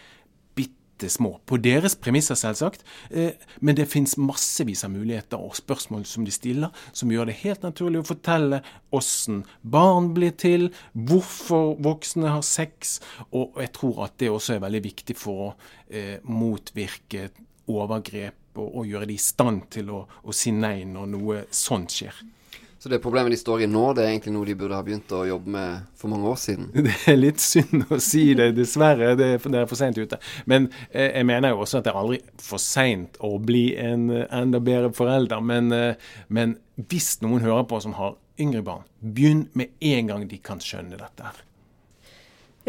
bitte 1.00 1.11
små. 1.12 1.40
På 1.47 1.57
deres 1.57 1.95
premisser, 1.97 2.35
selvsagt. 2.35 2.85
Eh, 3.11 3.33
men 3.61 3.76
det 3.76 3.88
fins 3.88 4.16
massevis 4.16 4.85
av 4.85 4.92
muligheter 4.92 5.40
og 5.40 5.57
spørsmål 5.57 6.04
som 6.07 6.25
de 6.25 6.33
stiller, 6.33 6.71
som 6.92 7.11
gjør 7.11 7.30
det 7.30 7.40
helt 7.40 7.62
naturlig 7.62 8.02
å 8.02 8.09
fortelle 8.11 8.62
åssen 8.92 9.45
barn 9.62 10.12
blir 10.14 10.35
til, 10.37 10.71
hvorfor 10.92 11.76
voksne 11.80 12.35
har 12.35 12.42
sex. 12.42 13.00
Og 13.33 13.57
jeg 13.61 13.73
tror 13.76 14.04
at 14.07 14.19
det 14.21 14.30
også 14.30 14.57
er 14.57 14.64
veldig 14.66 14.83
viktig 14.85 15.16
for 15.16 15.47
å 15.47 15.54
eh, 15.88 16.19
motvirke 16.25 17.30
overgrep 17.71 18.37
og, 18.61 18.85
gjøre 18.87 19.07
de 19.07 19.14
i 19.14 19.23
stand 19.23 19.69
til 19.71 19.92
å, 19.95 20.04
å 20.26 20.35
si 20.35 20.50
nei 20.52 20.83
når 20.85 21.11
noe 21.14 21.42
sånt 21.54 21.95
skjer. 21.95 22.16
Så 22.81 22.89
det 22.89 23.03
problemet 23.05 23.35
de 23.35 23.37
står 23.37 23.67
i 23.67 23.67
nå, 23.69 23.83
det 23.93 24.07
er 24.07 24.15
egentlig 24.15 24.33
noe 24.33 24.47
de 24.49 24.55
burde 24.57 24.77
ha 24.79 24.85
begynt 24.85 25.11
å 25.13 25.27
jobbe 25.29 25.53
med 25.53 25.89
for 26.01 26.09
mange 26.09 26.31
år 26.31 26.39
siden? 26.41 26.71
Det 26.87 26.95
er 27.13 27.19
litt 27.19 27.43
synd 27.45 27.85
å 27.93 27.99
si 28.01 28.23
det, 28.39 28.55
dessverre. 28.57 29.13
Det 29.21 29.27
er, 29.35 29.43
det 29.53 29.61
er 29.61 29.69
for 29.69 29.77
seint 29.77 30.01
ute. 30.01 30.17
Men 30.49 30.71
eh, 30.89 31.11
jeg 31.11 31.29
mener 31.29 31.53
jo 31.53 31.61
også 31.67 31.83
at 31.83 31.85
det 31.85 31.93
er 31.93 32.01
aldri 32.01 32.23
for 32.41 32.63
seint 32.63 33.21
å 33.21 33.35
bli 33.37 33.67
en 33.77 34.09
uh, 34.09 34.25
enda 34.33 34.63
bedre 34.65 34.95
forelder. 34.97 35.45
Men, 35.45 35.69
eh, 35.77 36.09
men 36.33 36.57
hvis 36.89 37.19
noen 37.21 37.45
hører 37.45 37.69
på 37.69 37.83
som 37.85 37.99
har 38.01 38.17
yngre 38.41 38.65
barn, 38.65 38.89
begynn 39.05 39.45
med 39.53 39.77
en 39.93 40.13
gang 40.15 40.25
de 40.33 40.41
kan 40.41 40.65
skjønne 40.65 40.97
dette. 40.97 41.29
her. 41.29 41.45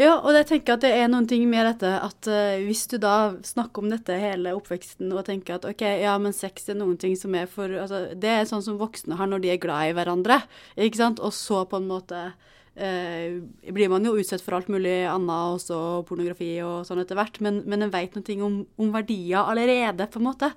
Ja, 0.00 0.14
og 0.24 0.32
jeg 0.32 0.46
tenker 0.48 0.78
at 0.78 0.84
det 0.86 0.90
er 0.96 1.10
noen 1.12 1.26
ting 1.28 1.42
med 1.50 1.66
dette 1.68 1.90
at 2.00 2.28
uh, 2.30 2.62
hvis 2.64 2.86
du 2.88 2.94
da 3.00 3.34
snakker 3.44 3.82
om 3.82 3.90
dette 3.92 4.16
hele 4.16 4.54
oppveksten 4.56 5.10
og 5.12 5.26
tenker 5.26 5.58
at 5.58 5.66
OK, 5.68 5.84
ja, 6.00 6.14
men 6.22 6.32
sex 6.32 6.70
er 6.72 6.78
noen 6.78 6.96
ting 7.00 7.12
som 7.18 7.34
er 7.36 7.50
for 7.50 7.68
altså, 7.68 8.06
Det 8.16 8.30
er 8.30 8.48
sånn 8.48 8.64
som 8.64 8.80
voksne 8.80 9.18
har 9.20 9.28
når 9.28 9.44
de 9.44 9.50
er 9.52 9.60
glad 9.60 9.90
i 9.90 9.96
hverandre, 9.98 10.40
ikke 10.80 11.02
sant, 11.02 11.20
og 11.20 11.36
så 11.36 11.66
på 11.68 11.76
en 11.76 11.90
måte 11.90 12.22
uh, 12.32 13.26
blir 13.68 13.92
man 13.92 14.08
jo 14.08 14.14
utsatt 14.16 14.40
for 14.40 14.56
alt 14.56 14.72
mulig 14.72 15.02
annet, 15.04 15.58
også 15.58 15.82
pornografi 16.08 16.54
og 16.64 16.88
sånn 16.88 17.04
etter 17.04 17.20
hvert, 17.20 17.36
men, 17.44 17.60
men 17.68 17.84
en 17.84 17.92
vet 17.92 18.16
ting 18.24 18.40
om, 18.46 18.62
om 18.80 18.96
verdier 18.96 19.44
allerede, 19.44 20.08
på 20.08 20.22
en 20.22 20.28
måte. 20.30 20.54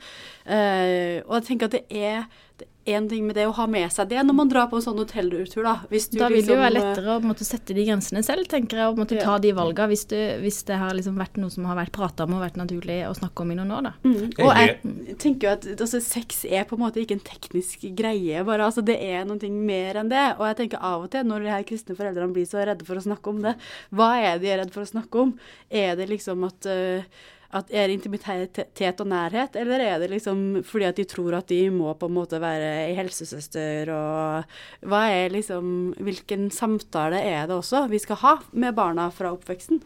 Uh, 0.47 1.19
og 1.27 1.41
jeg 1.41 1.47
tenker 1.51 1.67
at 1.67 1.75
det 1.75 1.83
er, 1.91 2.23
det 2.63 2.71
en 2.85 3.07
ting 3.09 3.25
med 3.25 3.35
det 3.37 3.47
å 3.49 3.53
ha 3.57 3.65
med 3.69 3.89
seg 3.93 4.09
det 4.11 4.21
når 4.25 4.35
man 4.37 4.49
drar 4.51 4.67
på 4.69 4.77
en 4.77 4.83
sånn 4.85 4.99
hotelltur, 5.01 5.63
da. 5.65 5.75
da 5.81 5.89
vil 5.89 5.97
liksom, 5.97 6.19
det 6.19 6.25
jo 6.25 6.35
liksom, 6.35 6.59
være 6.61 6.73
lettere 6.75 7.15
å 7.15 7.23
måtte, 7.23 7.47
sette 7.47 7.73
de 7.77 7.85
grensene 7.87 8.21
selv, 8.25 8.45
tenker 8.51 8.81
jeg, 8.81 8.91
og 8.91 9.01
måte, 9.01 9.17
ta 9.21 9.37
de 9.41 9.53
valgene 9.57 9.89
hvis, 9.89 10.05
hvis, 10.43 10.61
det 10.69 10.77
har 10.81 10.93
liksom 10.97 11.17
vært 11.17 11.39
noe 11.41 11.53
som 11.53 11.65
har 11.69 11.79
vært 11.79 11.93
prata 11.95 12.27
om 12.27 12.37
og 12.37 12.43
vært 12.45 12.59
naturlig 12.61 12.99
å 13.09 13.15
snakke 13.17 13.45
om 13.45 13.53
i 13.53 13.57
noen 13.57 13.73
år, 13.73 13.89
da. 13.89 13.93
Mm. 14.05 14.21
Og 14.45 14.51
jeg 14.61 15.17
tenker 15.21 15.49
jo 15.49 15.53
at 15.55 15.67
altså, 15.73 16.01
sex 16.03 16.43
er 16.45 16.69
på 16.69 16.77
en 16.77 16.85
måte 16.85 17.01
ikke 17.01 17.17
en 17.17 17.25
teknisk 17.25 17.87
greie, 17.97 18.45
bare. 18.45 18.69
Altså, 18.69 18.85
det 18.85 18.97
er 19.01 19.25
noe 19.27 19.51
mer 19.55 20.01
enn 20.01 20.11
det. 20.11 20.25
Og 20.37 20.45
jeg 20.49 20.59
tenker 20.61 20.83
av 20.85 21.05
og 21.05 21.11
til, 21.13 21.25
når 21.27 21.45
de 21.45 21.53
her 21.53 21.67
kristne 21.67 21.97
foreldrene 21.97 22.35
blir 22.35 22.47
så 22.49 22.61
redde 22.65 22.85
for 22.87 22.99
å 22.99 23.05
snakke 23.05 23.31
om 23.31 23.41
det, 23.45 23.55
hva 23.95 24.11
er 24.21 24.41
de 24.41 24.57
redd 24.61 24.73
for 24.75 24.85
å 24.85 24.89
snakke 24.89 25.25
om? 25.25 25.33
Er 25.69 25.97
det 25.99 26.09
liksom 26.11 26.45
at 26.47 26.69
uh, 26.69 27.25
at 27.55 27.71
Er 27.71 27.87
det 27.87 27.95
intimitet 27.97 29.01
og 29.01 29.07
nærhet, 29.07 29.55
eller 29.59 29.79
er 29.79 29.99
det 30.01 30.09
liksom 30.11 30.61
fordi 30.67 30.87
at 30.89 30.99
de 30.99 31.05
tror 31.07 31.37
at 31.39 31.47
de 31.51 31.61
må 31.73 31.93
på 31.97 32.09
en 32.09 32.15
måte 32.17 32.39
være 32.41 32.71
ei 32.89 32.95
helsesøster, 32.97 33.91
og 33.95 34.89
hva 34.89 35.03
er 35.13 35.33
liksom 35.33 35.93
Hvilken 36.05 36.49
samtale 36.53 37.19
er 37.23 37.47
det 37.47 37.55
også 37.55 37.85
vi 37.91 37.99
skal 38.01 38.19
ha 38.21 38.33
med 38.53 38.75
barna 38.77 39.07
fra 39.13 39.31
oppveksten? 39.33 39.81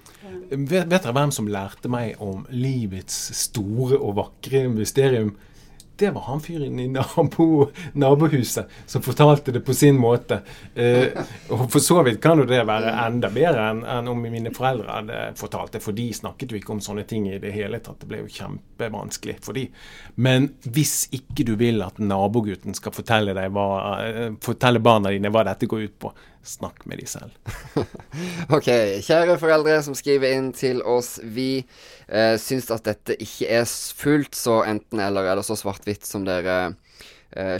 Vet, 0.50 0.90
vet 0.90 1.04
dere 1.04 1.16
hvem 1.16 1.34
som 1.36 1.50
lærte 1.52 1.92
meg 1.92 2.20
om 2.24 2.46
livets 2.50 3.30
store 3.38 4.00
og 4.00 4.18
vakre 4.20 4.66
mysterium? 4.74 5.36
Det 6.00 6.12
var 6.16 6.22
han 6.22 6.42
fyren 6.42 6.80
i 6.80 6.88
nabo, 6.88 7.70
nabohuset 7.94 8.70
som 8.86 9.04
fortalte 9.04 9.52
det 9.52 9.62
på 9.66 9.74
sin 9.74 9.98
måte. 10.00 10.42
Eh, 10.74 11.12
og 11.50 11.66
For 11.72 11.84
så 11.84 12.02
vidt 12.08 12.22
kan 12.24 12.40
jo 12.40 12.48
det 12.50 12.62
være 12.68 12.94
enda 13.06 13.32
bedre 13.34 13.68
enn, 13.74 13.84
en 13.84 14.12
om 14.14 14.22
mine 14.24 14.54
foreldre 14.56 14.96
hadde 14.96 15.20
fortalt 15.40 15.76
det, 15.76 15.84
for 15.84 15.98
de 15.98 16.08
snakket 16.16 16.54
jo 16.54 16.60
ikke 16.60 16.74
om 16.78 16.82
sånne 16.84 17.06
ting 17.10 17.28
i 17.30 17.42
det 17.42 17.52
hele 17.56 17.82
tatt. 17.84 18.00
Det 18.02 18.10
ble 18.10 18.24
jo 18.24 18.32
kjempevanskelig 18.40 19.38
for 19.46 19.60
de. 19.60 19.68
Men 20.16 20.50
hvis 20.64 21.10
ikke 21.16 21.48
du 21.48 21.54
vil 21.60 21.84
at 21.86 22.00
nabogutten 22.00 22.78
skal 22.78 22.96
fortelle, 22.96 23.36
deg 23.38 23.54
hva, 23.56 23.70
eh, 24.06 24.26
fortelle 24.44 24.82
barna 24.84 25.14
dine 25.14 25.32
hva 25.34 25.46
dette 25.48 25.70
går 25.70 25.88
ut 25.88 25.98
på, 26.00 26.14
snakk 26.46 26.86
med 26.90 27.02
de 27.02 27.08
selv. 27.10 27.32
ok, 28.56 28.70
kjære 29.06 29.38
foreldre 29.42 29.80
som 29.86 29.98
skriver 29.98 30.36
inn 30.38 30.52
til 30.56 30.82
oss. 30.88 31.18
Vi 31.24 31.62
eh, 31.62 32.36
syns 32.42 32.70
at 32.74 32.86
dette 32.88 33.18
ikke 33.20 33.50
er 33.60 33.68
fullt 33.70 34.38
så 34.38 34.62
enten-eller, 34.70 35.32
eller 35.34 35.46
så 35.46 35.58
svart-hvitt 35.60 36.08
som 36.08 36.26
dere 36.28 36.74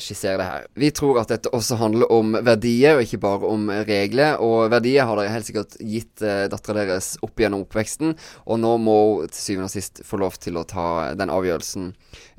skisserer 0.02 0.40
det 0.42 0.48
her. 0.48 0.64
Vi 0.74 0.90
tror 0.96 1.20
at 1.22 1.30
dette 1.30 1.52
også 1.54 1.78
handler 1.80 2.10
om 2.12 2.34
verdier, 2.46 2.98
og 2.98 3.04
ikke 3.06 3.22
bare 3.22 3.50
om 3.50 3.70
regler. 3.88 4.40
Og 4.42 4.72
verdier 4.74 5.06
har 5.06 5.20
dere 5.20 5.34
helt 5.34 5.48
sikkert 5.48 5.78
gitt 5.80 6.24
eh, 6.26 6.48
dattera 6.52 6.86
deres 6.88 7.14
opp 7.26 7.40
gjennom 7.40 7.66
oppveksten, 7.66 8.16
og 8.46 8.60
nå 8.62 8.74
må 8.82 8.98
hun 9.20 9.32
til 9.32 9.42
syvende 9.44 9.70
og 9.70 9.74
sist 9.74 10.04
få 10.08 10.20
lov 10.22 10.40
til 10.42 10.60
å 10.60 10.66
ta 10.68 10.88
den 11.20 11.34
avgjørelsen 11.34 11.92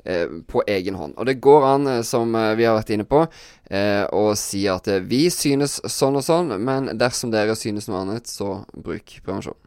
eh, 0.05 0.37
på 0.47 0.65
egen 0.67 0.99
hånd. 0.99 1.15
Og 1.17 1.29
det 1.29 1.39
går 1.43 1.67
an, 1.71 1.89
eh, 1.95 2.03
som 2.07 2.35
eh, 2.35 2.53
vi 2.59 2.67
har 2.67 2.77
vært 2.77 2.93
inne 2.95 3.07
på, 3.09 3.25
eh, 3.71 4.03
å 4.05 4.31
si 4.39 4.65
at 4.71 4.89
vi 5.07 5.25
synes 5.33 5.79
sånn 5.87 6.19
og 6.19 6.27
sånn, 6.27 6.55
men 6.61 6.93
dersom 6.99 7.33
dere 7.33 7.57
synes 7.59 7.89
noe 7.89 8.03
annet, 8.05 8.29
så 8.29 8.61
bruk 8.75 9.19
prevensjon. 9.23 9.57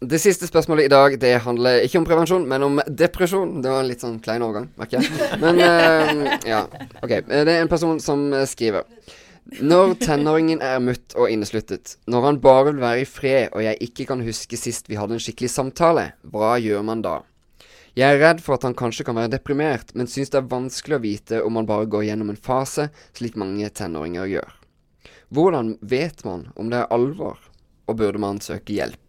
Det 0.00 0.18
siste 0.20 0.44
spørsmålet 0.44 0.86
i 0.86 0.92
dag 0.92 1.14
det 1.20 1.30
handler 1.40 1.78
ikke 1.86 2.02
om 2.02 2.04
prevensjon, 2.04 2.42
men 2.48 2.64
om 2.66 2.80
depresjon. 2.86 3.62
Det 3.64 3.70
var 3.72 3.80
en 3.80 3.88
litt 3.88 4.02
sånn 4.04 4.18
klein 4.20 4.44
overgang, 4.44 4.66
merker 4.76 5.00
jeg. 5.00 5.30
Men 5.40 5.60
uh, 5.62 6.34
ja. 6.44 6.66
Ok. 7.00 7.22
Det 7.24 7.46
er 7.46 7.62
en 7.62 7.70
person 7.70 8.00
som 8.02 8.28
skriver. 8.44 8.84
Når 9.62 9.94
tenåringen 10.02 10.60
er 10.60 10.82
mutt 10.82 11.14
og 11.14 11.30
innesluttet, 11.30 11.94
når 12.10 12.24
han 12.26 12.40
bare 12.42 12.66
vil 12.72 12.82
være 12.82 13.04
i 13.04 13.08
fred 13.08 13.54
og 13.54 13.62
jeg 13.62 13.78
ikke 13.86 14.08
kan 14.08 14.24
huske 14.26 14.58
sist 14.58 14.90
vi 14.90 14.98
hadde 14.98 15.14
en 15.16 15.22
skikkelig 15.22 15.52
samtale, 15.52 16.08
hva 16.26 16.56
gjør 16.58 16.82
man 16.84 17.04
da? 17.06 17.20
Jeg 17.96 18.18
er 18.18 18.20
redd 18.20 18.42
for 18.44 18.58
at 18.58 18.66
han 18.66 18.74
kanskje 18.76 19.06
kan 19.06 19.16
være 19.16 19.36
deprimert, 19.36 19.94
men 19.94 20.10
syns 20.10 20.34
det 20.34 20.42
er 20.42 20.50
vanskelig 20.50 20.98
å 20.98 21.04
vite 21.04 21.40
om 21.46 21.56
han 21.56 21.68
bare 21.70 21.86
går 21.88 22.08
gjennom 22.08 22.34
en 22.34 22.42
fase, 22.42 22.90
slik 23.16 23.38
mange 23.40 23.70
tenåringer 23.70 24.28
gjør. 24.34 24.50
Hvordan 25.32 25.76
vet 25.80 26.26
man 26.26 26.48
om 26.58 26.74
det 26.74 26.82
er 26.82 26.92
alvor, 26.92 27.38
og 27.86 28.02
burde 28.02 28.20
man 28.20 28.42
søke 28.44 28.74
hjelp? 28.74 29.05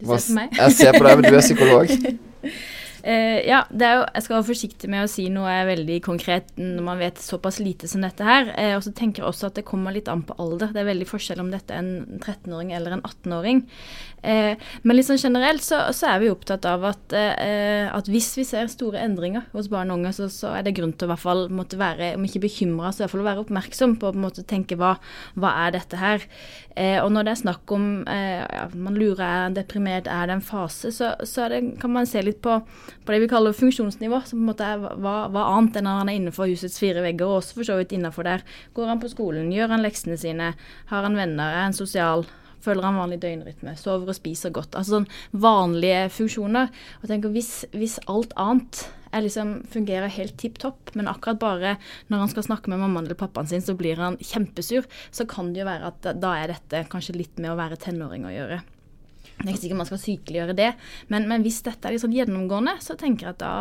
Du 0.00 0.06
ser 0.06 0.26
på 0.28 0.34
meg. 0.38 0.58
Jeg 0.58 0.72
ser 0.78 0.98
på 0.98 1.04
deg, 1.06 1.20
men 1.20 1.24
du 1.32 1.36
er 1.36 1.44
psykolog. 1.44 1.86
Eh, 3.08 3.38
ja, 3.48 3.62
jo, 3.72 4.02
jeg 4.04 4.24
skal 4.24 4.34
være 4.34 4.46
forsiktig 4.50 4.88
med 4.92 5.06
å 5.06 5.08
si 5.08 5.28
noe 5.32 5.48
er 5.48 5.68
veldig 5.70 5.96
konkret 6.04 6.50
når 6.60 6.84
man 6.84 6.98
vet 7.00 7.20
såpass 7.22 7.56
lite 7.62 7.88
som 7.88 8.02
dette 8.04 8.26
her. 8.26 8.50
Uh, 8.52 8.74
og 8.76 8.84
så 8.84 8.92
tenker 8.92 9.22
jeg 9.22 9.30
også 9.30 9.48
at 9.48 9.56
det 9.56 9.64
kommer 9.68 9.94
litt 9.96 10.10
an 10.12 10.26
på 10.28 10.36
alder. 10.36 10.74
Det 10.74 10.82
er 10.82 10.90
veldig 10.90 11.08
forskjell 11.08 11.40
om 11.40 11.48
dette 11.52 11.72
er 11.72 11.80
en 11.80 12.18
13-åring 12.20 12.74
eller 12.76 12.98
en 12.98 13.04
18-åring. 13.08 13.62
Uh, 14.20 14.60
men 14.82 14.98
litt 14.98 15.08
sånn 15.08 15.20
generelt 15.22 15.64
så, 15.64 15.80
så 15.96 16.10
er 16.12 16.20
vi 16.20 16.28
opptatt 16.32 16.66
av 16.68 16.84
at, 16.90 17.14
eh, 17.16 17.86
at 17.88 18.08
hvis 18.10 18.32
vi 18.36 18.44
ser 18.44 18.68
store 18.68 19.00
endringer 19.00 19.46
hos 19.54 19.70
barn 19.72 19.92
og 19.94 20.02
unge, 20.02 20.12
så, 20.16 20.28
så 20.32 20.52
er 20.58 20.66
det 20.66 20.74
grunn 20.76 20.92
til 20.92 21.08
å 21.08 21.12
hvert 21.14 21.24
fall 21.24 21.44
måtte 21.54 21.78
være, 21.80 22.12
om 22.18 22.26
ikke 22.26 22.42
bekymra, 22.44 22.90
så 22.92 23.02
i 23.02 23.06
hvert 23.06 23.14
fall 23.14 23.28
være 23.28 23.44
oppmerksom 23.46 23.96
på 24.02 24.12
å 24.12 24.32
tenke 24.42 24.76
hva, 24.76 24.96
hva 25.38 25.54
er 25.64 25.78
dette 25.78 26.02
her. 26.02 26.26
Eh, 26.78 26.98
og 27.02 27.10
når 27.14 27.26
det 27.26 27.32
er 27.32 27.40
snakk 27.40 27.72
om 27.74 27.86
eh, 28.10 28.44
ja, 28.44 28.66
man 28.76 28.98
lurer 28.98 29.24
er 29.24 29.44
han 29.46 29.56
deprimert, 29.56 30.10
er 30.10 30.28
det 30.28 30.36
en 30.36 30.44
fase, 30.44 30.92
så, 30.94 31.14
så 31.26 31.48
det, 31.50 31.62
kan 31.82 31.94
man 31.94 32.06
se 32.06 32.22
litt 32.22 32.42
på 32.44 32.58
på 33.04 33.14
det 33.14 33.22
vi 33.22 33.30
kaller 33.30 33.56
funksjonsnivå, 33.56 34.20
som 34.26 34.40
på 34.40 34.42
en 34.42 34.50
måte 34.50 34.66
er 34.66 34.82
hva, 34.82 35.14
hva 35.32 35.46
annet 35.54 35.78
enn 35.78 35.88
når 35.88 36.02
han 36.02 36.10
er 36.10 36.18
innenfor 36.18 36.50
husets 36.50 36.80
fire 36.80 37.04
vegger, 37.04 37.28
og 37.28 37.40
også 37.42 37.60
for 37.60 37.68
så 37.70 37.78
vidt 37.78 37.94
innenfor 37.96 38.28
der. 38.28 38.44
Går 38.76 38.92
han 38.92 39.00
på 39.02 39.12
skolen, 39.12 39.52
gjør 39.54 39.74
han 39.76 39.84
leksene 39.84 40.18
sine, 40.20 40.52
har 40.92 41.08
han 41.08 41.18
venner, 41.18 41.54
er 41.54 41.66
han 41.68 41.76
sosial, 41.76 42.26
følger 42.64 42.88
han 42.88 42.98
vanlig 42.98 43.20
døgnrytme, 43.22 43.74
sover 43.78 44.10
og 44.10 44.18
spiser 44.18 44.52
godt. 44.54 44.76
Altså 44.78 44.98
sånn 44.98 45.10
vanlige 45.44 46.06
funksjoner. 46.14 46.70
Og 47.02 47.10
tenker 47.10 47.34
hvis, 47.34 47.52
hvis 47.74 47.98
alt 48.10 48.34
annet 48.40 48.84
liksom, 49.14 49.54
fungerer 49.72 50.12
helt 50.12 50.36
tipp 50.40 50.58
topp, 50.62 50.92
men 50.98 51.10
akkurat 51.10 51.40
bare 51.40 51.76
når 52.12 52.24
han 52.24 52.32
skal 52.32 52.48
snakke 52.50 52.72
med 52.72 52.82
mammaen 52.82 53.08
eller 53.08 53.18
pappaen 53.18 53.48
sin, 53.50 53.64
så 53.64 53.76
blir 53.78 54.00
han 54.02 54.18
kjempesur, 54.20 54.88
så 55.10 55.28
kan 55.28 55.52
det 55.54 55.62
jo 55.62 55.70
være 55.70 55.92
at 55.92 56.10
da 56.20 56.34
er 56.40 56.52
dette 56.54 56.86
kanskje 56.92 57.16
litt 57.16 57.38
med 57.40 57.54
å 57.54 57.60
være 57.60 57.80
tenåring 57.80 58.26
å 58.28 58.34
gjøre. 58.34 58.60
Det 59.38 59.46
er 59.46 59.52
ikke 59.54 59.62
sikkert 59.62 59.78
man 59.78 59.86
skal 59.86 60.00
sykeliggjøre 60.02 60.54
det, 60.58 60.72
men, 61.12 61.28
men 61.30 61.44
hvis 61.46 61.60
dette 61.62 61.86
er 61.86 61.94
litt 61.94 62.02
sånn 62.02 62.16
gjennomgående, 62.16 62.74
så 62.82 62.96
tenker 62.98 63.28
jeg 63.28 63.36
at 63.36 63.42
da 63.44 63.52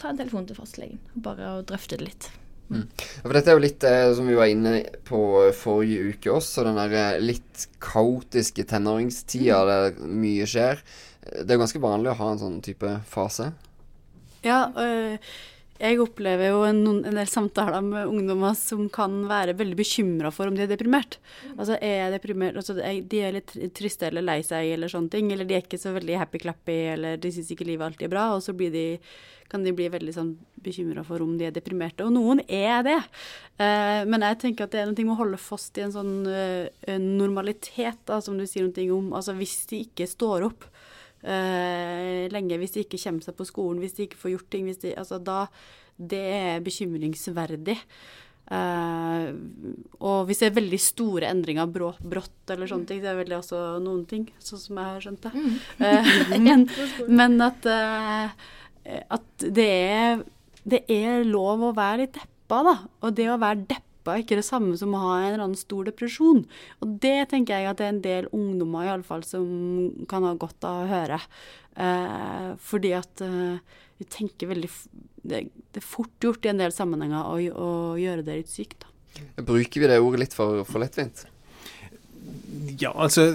ta 0.00 0.10
en 0.10 0.18
telefon 0.18 0.48
til 0.48 0.58
fastlegen. 0.58 0.98
Bare 1.14 1.52
og 1.58 1.66
drøfte 1.70 1.96
det 2.00 2.08
litt. 2.08 2.30
Mm. 2.68 2.82
Ja, 2.90 3.22
for 3.22 3.32
dette 3.38 3.48
er 3.48 3.56
jo 3.56 3.62
litt 3.64 3.84
eh, 3.88 4.10
som 4.18 4.26
vi 4.28 4.34
var 4.36 4.50
inne 4.52 4.72
på 5.08 5.20
forrige 5.56 6.10
uke 6.12 6.32
også, 6.34 6.66
den 6.66 6.76
der 6.76 6.96
eh, 6.98 7.20
litt 7.22 7.68
kaotiske 7.80 8.66
tenåringstida 8.68 9.62
Mm. 9.62 9.70
der 9.70 10.10
mye 10.24 10.48
skjer. 10.50 10.82
Det 11.22 11.54
er 11.54 11.62
ganske 11.62 11.80
vanlig 11.80 12.10
å 12.12 12.18
ha 12.18 12.32
en 12.34 12.42
sånn 12.42 12.58
type 12.64 12.90
fase. 13.08 13.52
Ja, 14.44 14.66
øh, 14.76 15.16
jeg 15.78 16.00
opplever 16.02 16.50
jo 16.50 16.64
en, 16.66 16.80
en 17.06 17.18
del 17.20 17.28
samtaler 17.30 17.84
med 17.86 18.10
ungdommer 18.10 18.56
som 18.58 18.88
kan 18.90 19.20
være 19.30 19.54
veldig 19.58 19.78
bekymra 19.78 20.32
for 20.34 20.50
om 20.50 20.56
de 20.56 20.64
er 20.64 20.70
deprimert. 20.72 21.20
Altså 21.54 21.76
er 21.78 21.94
jeg 22.02 22.14
deprimert, 22.16 22.58
altså 22.58 22.74
De 22.78 23.22
er 23.22 23.36
litt 23.36 23.54
triste 23.78 24.08
eller 24.08 24.26
lei 24.26 24.40
seg 24.46 24.72
eller 24.74 24.90
sånne 24.90 25.12
ting, 25.14 25.30
eller 25.32 25.46
de 25.46 25.54
er 25.54 25.62
ikke 25.62 25.78
så 25.78 25.94
veldig 25.94 26.18
happy-clappy, 26.18 26.78
eller 26.96 27.22
de 27.22 27.32
syns 27.34 27.52
ikke 27.54 27.68
livet 27.68 27.86
alltid 27.86 28.08
er 28.08 28.14
bra, 28.16 28.26
og 28.34 28.42
så 28.42 28.56
blir 28.58 28.74
de, 28.74 28.84
kan 29.48 29.62
de 29.62 29.74
bli 29.76 29.86
veldig 29.94 30.16
sånn 30.16 30.34
bekymra 30.66 31.06
for 31.06 31.22
om 31.22 31.36
de 31.38 31.46
er 31.46 31.54
deprimerte. 31.54 32.02
Og 32.04 32.12
noen 32.16 32.42
er 32.44 32.82
det. 32.86 32.98
Eh, 33.62 34.02
men 34.10 34.26
jeg 34.26 34.42
tenker 34.42 34.66
at 34.66 34.74
det 34.74 34.82
er 34.82 34.90
noe 34.90 34.98
med 34.98 35.14
å 35.14 35.20
holde 35.22 35.40
fast 35.40 35.78
i 35.78 35.86
en 35.86 35.94
sånn 35.94 36.14
uh, 36.26 36.98
normalitet, 36.98 38.02
da, 38.10 38.18
som 38.24 38.34
du 38.34 38.48
sier 38.50 38.66
noe 38.66 38.90
om. 38.98 39.12
Altså 39.14 39.38
hvis 39.38 39.60
de 39.70 39.84
ikke 39.86 40.10
står 40.10 40.50
opp 40.50 40.66
eh, 41.22 42.28
lenge 42.32 42.60
hvis 42.60 42.76
de 42.76 42.84
ikke 42.84 43.00
kommer 43.02 43.24
seg 43.24 43.36
på 43.38 43.48
skolen, 43.48 43.82
hvis 43.82 43.96
de 43.98 44.06
ikke 44.06 44.20
får 44.20 44.34
gjort 44.36 44.48
ting. 44.54 44.68
Hvis 44.68 44.80
de, 44.84 44.94
altså 44.98 45.20
da, 45.22 45.44
det 45.98 46.24
er 46.38 46.64
bekymringsverdig. 46.64 47.78
Eh, 48.48 49.26
og 50.00 50.28
hvis 50.28 50.40
det 50.40 50.48
er 50.48 50.56
veldig 50.56 50.80
store 50.80 51.28
endringer 51.28 51.68
brå, 51.72 51.90
brått 52.00 52.54
eller 52.54 52.70
sånne 52.70 52.88
ting, 52.88 53.02
det 53.04 53.10
er 53.12 53.18
veldig 53.20 53.40
også 53.42 53.64
noen 53.84 54.06
ting, 54.08 54.28
sånn 54.40 54.62
som 54.62 54.80
jeg 54.80 54.92
har 54.94 55.04
skjønt 55.04 55.26
det. 55.26 55.44
Eh, 55.84 56.14
men, 56.46 56.64
men 57.10 57.36
at, 57.44 57.68
eh, 57.68 59.04
at 59.18 59.48
det 59.58 59.68
er, 59.68 60.24
det 60.64 60.84
er 60.92 61.28
lov 61.28 61.68
å 61.68 61.74
være 61.76 62.06
litt 62.06 62.16
deppa, 62.16 62.62
da. 62.64 62.78
Og 63.04 63.18
det 63.18 63.28
å 63.28 63.40
være 63.40 63.66
deppa 63.66 63.87
er 64.12 64.22
ikke 64.22 64.38
det 64.38 64.46
samme 64.46 64.76
som 64.80 64.94
å 64.96 65.02
ha 65.02 65.14
en 65.18 65.28
eller 65.32 65.44
annen 65.46 65.58
stor 65.58 65.88
depresjon. 65.88 66.44
Og 66.82 66.96
det 67.02 67.30
tenker 67.32 67.58
jeg 67.58 67.70
at 67.70 67.80
det 67.80 67.86
er 67.86 67.94
en 67.94 68.04
del 68.04 68.30
ungdommer 68.34 68.86
i 68.86 68.92
alle 68.92 69.06
fall 69.06 69.24
som 69.26 69.46
kan 70.10 70.26
ha 70.26 70.34
godt 70.38 70.66
av 70.68 70.84
å 70.84 70.90
høre. 70.90 71.20
Eh, 71.78 72.50
fordi 72.70 72.94
at 72.98 73.24
eh, 73.24 73.80
vi 73.98 74.06
tenker 74.10 74.50
veldig 74.50 74.70
det, 75.28 75.42
det 75.50 75.80
er 75.80 75.84
fort 75.84 76.24
gjort 76.24 76.46
i 76.46 76.52
en 76.52 76.62
del 76.62 76.74
sammenhenger 76.74 77.26
å, 77.26 77.38
å 77.38 77.72
gjøre 78.00 78.24
det 78.26 78.40
litt 78.42 78.52
sykt. 78.52 78.84
Da. 78.84 79.42
Bruker 79.42 79.82
vi 79.82 79.90
det 79.90 79.98
ordet 80.02 80.24
litt 80.26 80.36
for, 80.36 80.62
for 80.68 80.82
lettvint? 80.82 81.26
Ja, 82.78 82.92
altså 82.94 83.30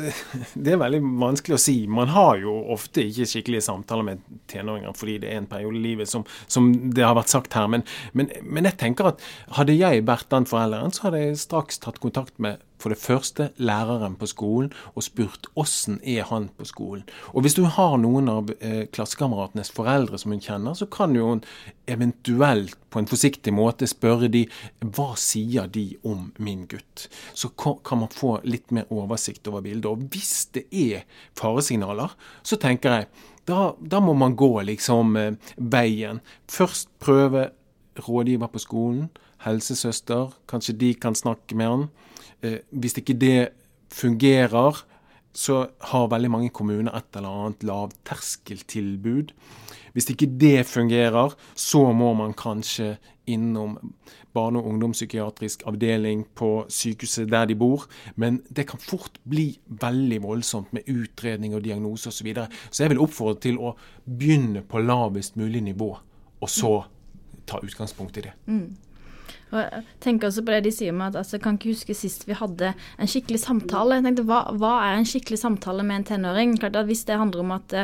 Det 0.54 0.74
er 0.74 0.80
veldig 0.82 1.02
vanskelig 1.22 1.58
å 1.58 1.62
si. 1.62 1.76
Man 1.88 2.12
har 2.14 2.38
jo 2.42 2.56
ofte 2.74 3.06
ikke 3.06 3.28
skikkelige 3.30 3.66
samtaler 3.66 4.08
med 4.08 4.24
tenåringer 4.52 4.96
fordi 4.98 5.20
det 5.24 5.32
er 5.32 5.42
en 5.42 5.50
periode 5.50 5.80
i 5.80 5.84
livet 5.84 6.10
som, 6.10 6.26
som 6.48 6.72
det 6.94 7.06
har 7.06 7.16
vært 7.18 7.34
sagt 7.34 7.58
her. 7.58 7.70
Men, 7.72 7.86
men, 8.14 8.32
men 8.44 8.70
jeg 8.70 8.80
tenker 8.82 9.14
at 9.14 9.24
hadde 9.58 9.78
jeg 9.78 10.06
vært 10.08 10.30
den 10.34 10.48
forelderen, 10.50 10.94
så 10.94 11.08
hadde 11.08 11.24
jeg 11.24 11.42
straks 11.44 11.82
tatt 11.84 12.02
kontakt 12.04 12.36
med 12.44 12.62
for 12.84 12.92
det 12.92 13.00
første 13.00 13.50
læreren 13.64 14.18
på 14.20 14.28
skolen 14.28 14.72
og 14.92 15.06
spurt 15.06 15.48
åssen 15.60 16.02
er 16.04 16.26
han 16.28 16.50
på 16.58 16.68
skolen. 16.68 17.06
Og 17.32 17.46
hvis 17.46 17.56
du 17.56 17.64
har 17.64 17.96
noen 18.02 18.28
av 18.32 18.52
eh, 18.60 18.84
klassekameratenes 18.92 19.72
foreldre 19.72 20.20
som 20.20 20.34
hun 20.36 20.44
kjenner, 20.44 20.76
så 20.76 20.90
kan 20.92 21.16
jo 21.16 21.30
hun 21.30 21.44
eventuelt 21.88 22.76
på 22.92 23.00
en 23.00 23.08
forsiktig 23.10 23.54
måte 23.56 23.88
spørre 23.90 24.30
de 24.32 24.44
hva 24.84 25.14
sier 25.20 25.70
de 25.72 25.86
om 26.08 26.28
min 26.44 26.68
gutt. 26.70 27.08
Så 27.34 27.54
kan 27.56 28.04
man 28.04 28.12
få 28.14 28.38
litt 28.44 28.72
mer 28.76 28.92
oversikt 28.92 29.13
over 29.48 29.62
bildet. 29.62 29.86
Og 29.86 29.98
hvis 30.12 30.48
det 30.54 30.66
er 30.72 31.04
faresignaler, 31.38 32.16
så 32.44 32.58
tenker 32.58 32.98
jeg 32.98 33.08
da, 33.48 33.74
da 33.80 34.00
må 34.00 34.14
man 34.16 34.38
gå 34.40 34.62
liksom 34.64 35.18
eh, 35.20 35.36
veien. 35.58 36.22
Først 36.48 36.90
prøve 37.04 37.50
rådgiver 38.00 38.48
på 38.48 38.62
skolen, 38.62 39.10
helsesøster, 39.44 40.32
kanskje 40.48 40.78
de 40.80 40.94
kan 40.96 41.16
snakke 41.16 41.58
med 41.60 41.70
han. 41.70 41.86
Eh, 42.42 42.60
hvis 42.72 42.98
ikke 42.98 43.18
det 43.20 43.54
fungerer, 43.94 44.84
så 45.34 45.64
har 45.90 46.12
veldig 46.12 46.30
mange 46.30 46.54
kommuner 46.54 46.94
et 46.94 47.18
eller 47.18 47.30
annet 47.30 47.64
lavterskeltilbud. 47.66 49.34
Hvis 49.94 50.10
ikke 50.10 50.30
det 50.40 50.66
fungerer, 50.70 51.34
så 51.56 51.92
må 51.94 52.14
man 52.18 52.36
kanskje 52.38 52.96
innom 53.28 53.78
barne- 54.34 54.60
og 54.60 54.66
ungdomspsykiatrisk 54.66 55.64
avdeling 55.70 56.26
på 56.36 56.66
sykehuset 56.70 57.32
der 57.32 57.46
de 57.46 57.56
bor. 57.56 57.88
Men 58.16 58.42
det 58.50 58.68
kan 58.68 58.80
fort 58.80 59.20
bli 59.24 59.60
veldig 59.68 60.22
voldsomt 60.24 60.74
med 60.74 60.88
utredning 60.88 61.56
og 61.56 61.64
diagnose 61.64 62.10
osv. 62.10 62.18
Så, 62.18 62.24
videre. 62.24 62.48
så 62.72 62.84
jeg 62.84 62.90
vil 62.90 63.04
oppfordre 63.04 63.40
til 63.40 63.58
å 63.60 63.76
begynne 64.06 64.62
på 64.62 64.80
lavest 64.80 65.36
mulig 65.36 65.64
nivå, 65.64 65.98
og 66.42 66.50
så 66.50 66.84
ta 67.46 67.60
utgangspunkt 67.64 68.18
i 68.18 68.22
det. 68.22 68.34
Og 69.54 69.60
jeg 69.62 69.84
tenker 70.02 70.30
også 70.30 70.42
på 70.46 70.54
det 70.56 70.64
de 70.66 70.72
sier 70.74 70.94
om 70.94 71.04
at 71.06 71.18
altså, 71.20 71.38
jeg 71.38 71.44
kan 71.44 71.58
ikke 71.60 71.74
huske 71.76 71.96
sist 71.98 72.26
vi 72.26 72.38
hadde 72.38 72.72
en 72.74 73.10
skikkelig 73.10 73.42
samtale. 73.44 74.00
Jeg 74.00 74.08
tenkte, 74.08 74.26
hva, 74.30 74.40
hva 74.58 74.72
er 74.88 74.98
en 74.98 75.08
skikkelig 75.08 75.40
samtale 75.44 75.86
med 75.86 76.02
en 76.02 76.08
tenåring? 76.10 76.56
Klart 76.58 76.80
at 76.80 76.90
Hvis 76.90 77.06
det 77.06 77.20
handler 77.20 77.44
om 77.44 77.54
at, 77.56 77.76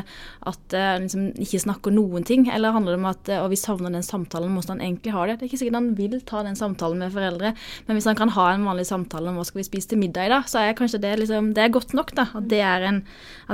at 0.49 0.75
eh, 0.75 0.95
liksom 1.03 1.29
ikke 1.37 1.61
snakker 1.61 1.93
noen 1.93 2.25
ting, 2.25 2.47
eller 2.49 2.73
handler 2.73 2.95
det 2.95 3.01
om 3.01 3.09
at 3.11 3.29
eh, 3.29 3.43
og 3.43 3.51
vi 3.53 3.59
savner 3.59 3.93
den 3.93 4.05
samtalen, 4.05 4.53
hvordan 4.55 4.79
han 4.79 4.85
egentlig 4.87 5.13
har 5.13 5.29
det. 5.29 5.37
Det 5.37 5.45
er 5.45 5.51
ikke 5.51 5.61
sikkert 5.61 5.79
han 5.79 5.91
vil 5.97 6.17
ta 6.27 6.41
den 6.45 6.57
samtalen 6.57 7.03
med 7.03 7.13
foreldre, 7.13 7.53
men 7.87 7.97
hvis 7.97 8.09
han 8.09 8.17
kan 8.17 8.33
ha 8.33 8.47
en 8.53 8.65
vanlig 8.67 8.87
samtale 8.89 9.29
om 9.29 9.37
hva 9.39 9.45
skal 9.47 9.61
vi 9.61 9.67
spise 9.69 9.93
til 9.93 10.01
middag 10.01 10.29
i 10.29 10.33
dag, 10.33 10.49
så 10.49 10.63
er 10.63 10.77
kanskje 10.77 11.01
det 11.03 11.13
liksom, 11.21 11.53
det 11.57 11.65
er 11.65 11.73
godt 11.75 11.93
nok. 11.97 12.15
da, 12.17 12.27
At 12.39 12.49
det 12.49 12.63
er 12.65 12.87
en, 12.89 13.03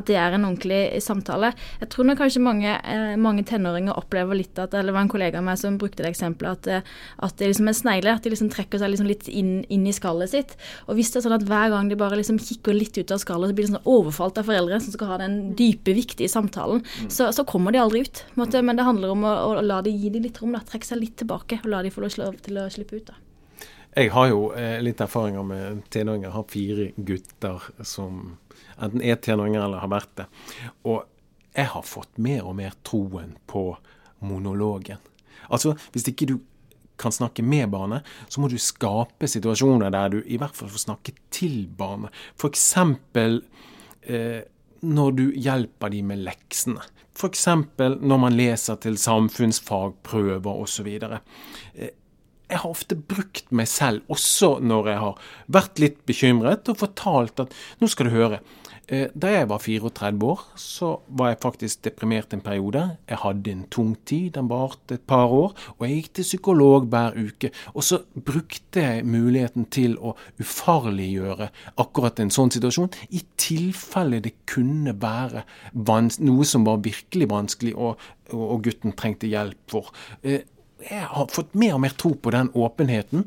det 0.08 0.19
er 0.19 0.38
en 0.38 0.47
ordentlig 0.47 0.82
samtale. 1.04 1.51
Jeg 1.82 1.91
tror 1.91 2.10
nok 2.10 2.21
kanskje 2.23 2.43
mange, 2.45 2.80
eh, 2.80 3.15
mange 3.19 3.43
tenåringer 3.47 3.97
opplever 3.99 4.38
litt 4.38 4.60
at 4.60 4.73
Eller 4.73 4.91
det 4.91 4.95
var 4.95 5.06
en 5.06 5.12
kollega 5.12 5.39
av 5.39 5.45
meg 5.47 5.60
som 5.60 5.78
brukte 5.80 6.04
det 6.04 6.13
eksempelet 6.13 6.67
at, 6.67 6.93
at 7.25 7.38
det 7.38 7.45
er 7.45 7.51
liksom 7.54 7.69
en 7.71 7.78
snegle. 7.78 8.05
At 8.13 8.26
de 8.26 8.34
liksom 8.34 8.52
trekker 8.54 8.82
seg 8.82 8.91
liksom 8.91 9.10
litt 9.10 9.28
inn, 9.32 9.63
inn 9.74 9.86
i 9.88 9.94
skallet 9.96 10.32
sitt. 10.32 10.56
Og 10.86 11.00
hvis 11.00 11.12
det 11.13 11.22
er 11.22 11.26
sånn 11.28 11.38
at 11.38 11.46
hver 11.48 11.72
gang 11.74 11.89
de 11.89 11.98
bare 12.00 12.20
liksom 12.20 12.39
kikker 12.41 12.76
litt 12.76 12.98
ut 12.98 13.13
av 13.15 13.22
skallet, 13.24 13.52
så 13.52 13.58
blir 13.58 13.68
de 13.68 13.74
sånn 13.74 13.89
overfalt 13.89 14.39
av 14.41 14.50
foreldre 14.50 14.80
som 14.84 14.96
skal 14.96 15.13
ha 15.13 15.20
den 15.24 15.39
dype, 15.58 15.96
viktige 15.98 16.32
samtalen, 16.32 16.84
så, 17.08 17.32
så 17.36 17.46
kommer 17.48 17.76
de 17.76 17.82
aldri 17.82 18.06
ut. 18.06 18.26
måte. 18.39 18.62
Men 18.65 18.80
det 18.80 18.88
handler 18.88 19.15
om 19.15 19.26
å, 19.28 19.36
å 19.50 19.65
la 19.65 19.82
de 19.86 19.94
gi 19.94 20.12
dem 20.13 20.26
litt 20.28 20.41
rom, 20.41 20.56
da. 20.56 20.63
trekke 20.65 20.88
seg 20.88 21.02
litt 21.02 21.18
tilbake 21.22 21.62
og 21.63 21.72
la 21.72 21.84
de 21.86 21.94
få 21.94 22.06
lov 22.06 22.39
til 22.46 22.62
å 22.62 22.70
slippe 22.74 23.00
ut. 23.00 23.12
da. 23.12 23.22
Jeg 23.96 24.12
har 24.12 24.28
jo 24.28 24.50
eh, 24.60 24.82
litt 24.84 25.00
erfaringer 25.00 25.44
med 25.48 25.86
tenåringer. 25.94 26.28
Jeg 26.28 26.36
har 26.36 26.48
fire 26.52 26.88
gutter 27.08 27.68
som 27.88 28.24
enten 28.76 29.00
er 29.00 29.20
tenåringer 29.24 29.63
eller 29.63 29.84
har 29.86 29.91
vært 29.94 30.18
det. 30.20 30.26
Og 30.84 31.06
jeg 31.56 31.72
har 31.72 31.86
fått 31.88 32.20
mer 32.20 32.44
og 32.44 32.58
mer 32.58 32.76
troen 32.84 33.38
på 33.48 33.70
monologen. 34.26 35.00
Altså, 35.48 35.76
hvis 35.94 36.10
ikke 36.12 36.28
du 36.28 36.36
kan 37.01 37.13
snakke 37.13 37.43
med 37.43 37.69
barnet, 37.73 38.05
så 38.29 38.41
må 38.41 38.49
du 38.51 38.58
skape 38.62 39.29
situasjoner 39.29 39.93
der 39.93 40.13
du 40.15 40.19
i 40.23 40.39
hvert 40.41 40.55
fall 40.58 40.71
får 40.71 40.86
snakke 40.88 41.15
til 41.34 41.65
barnet. 41.77 42.13
F.eks. 42.39 42.67
Eh, 44.05 44.41
når 44.86 45.15
du 45.17 45.25
hjelper 45.34 45.93
dem 45.93 46.12
med 46.13 46.23
leksene. 46.27 46.84
F.eks. 47.15 47.45
når 47.79 48.19
man 48.19 48.36
leser 48.36 48.79
til 48.84 48.97
samfunnsfagprøver 48.99 50.65
osv. 50.65 50.89
Eh, 50.99 51.93
jeg 52.45 52.62
har 52.62 52.69
ofte 52.69 52.97
brukt 52.97 53.49
meg 53.55 53.69
selv, 53.71 54.03
også 54.12 54.60
når 54.62 54.91
jeg 54.91 55.01
har 55.01 55.23
vært 55.58 55.81
litt 55.81 56.03
bekymret, 56.05 56.69
og 56.69 56.77
fortalt 56.84 57.41
at 57.41 57.55
nå 57.81 57.89
skal 57.89 58.10
du 58.10 58.13
høre, 58.13 58.41
da 58.86 59.32
jeg 59.32 59.48
var 59.50 59.62
34 59.63 60.28
år, 60.30 60.41
så 60.62 60.91
var 61.17 61.32
jeg 61.32 61.39
faktisk 61.41 61.82
deprimert 61.88 62.34
en 62.36 62.43
periode. 62.45 62.84
Jeg 63.10 63.17
hadde 63.24 63.52
en 63.52 63.63
tung 63.74 63.95
tid, 64.06 64.36
den 64.36 64.50
varte 64.52 65.00
et 65.00 65.06
par 65.10 65.34
år, 65.34 65.56
og 65.78 65.86
jeg 65.88 65.95
gikk 65.95 66.12
til 66.13 66.28
psykolog 66.28 66.86
hver 66.91 67.17
uke. 67.17 67.50
Og 67.74 67.84
så 67.88 68.00
brukte 68.13 68.84
jeg 68.84 69.08
muligheten 69.10 69.65
til 69.74 69.98
å 69.98 70.13
ufarliggjøre 70.38 71.50
akkurat 71.82 72.21
en 72.21 72.34
sånn 72.34 72.54
situasjon, 72.54 72.93
i 73.10 73.24
tilfelle 73.41 74.21
det 74.21 74.36
kunne 74.50 74.93
være 75.02 75.45
noe 75.74 76.45
som 76.45 76.67
var 76.67 76.84
virkelig 76.86 77.30
vanskelig, 77.34 77.74
og, 77.74 77.98
og 78.38 78.62
gutten 78.65 78.93
trengte 78.93 79.30
hjelp 79.32 79.65
for. 79.71 79.89
Eh, 80.21 80.45
jeg 80.86 81.06
har 81.10 81.32
fått 81.34 81.56
mer 81.58 81.78
og 81.78 81.86
mer 81.88 81.95
tro 81.98 82.13
på 82.13 82.34
den 82.36 82.52
åpenheten, 82.54 83.26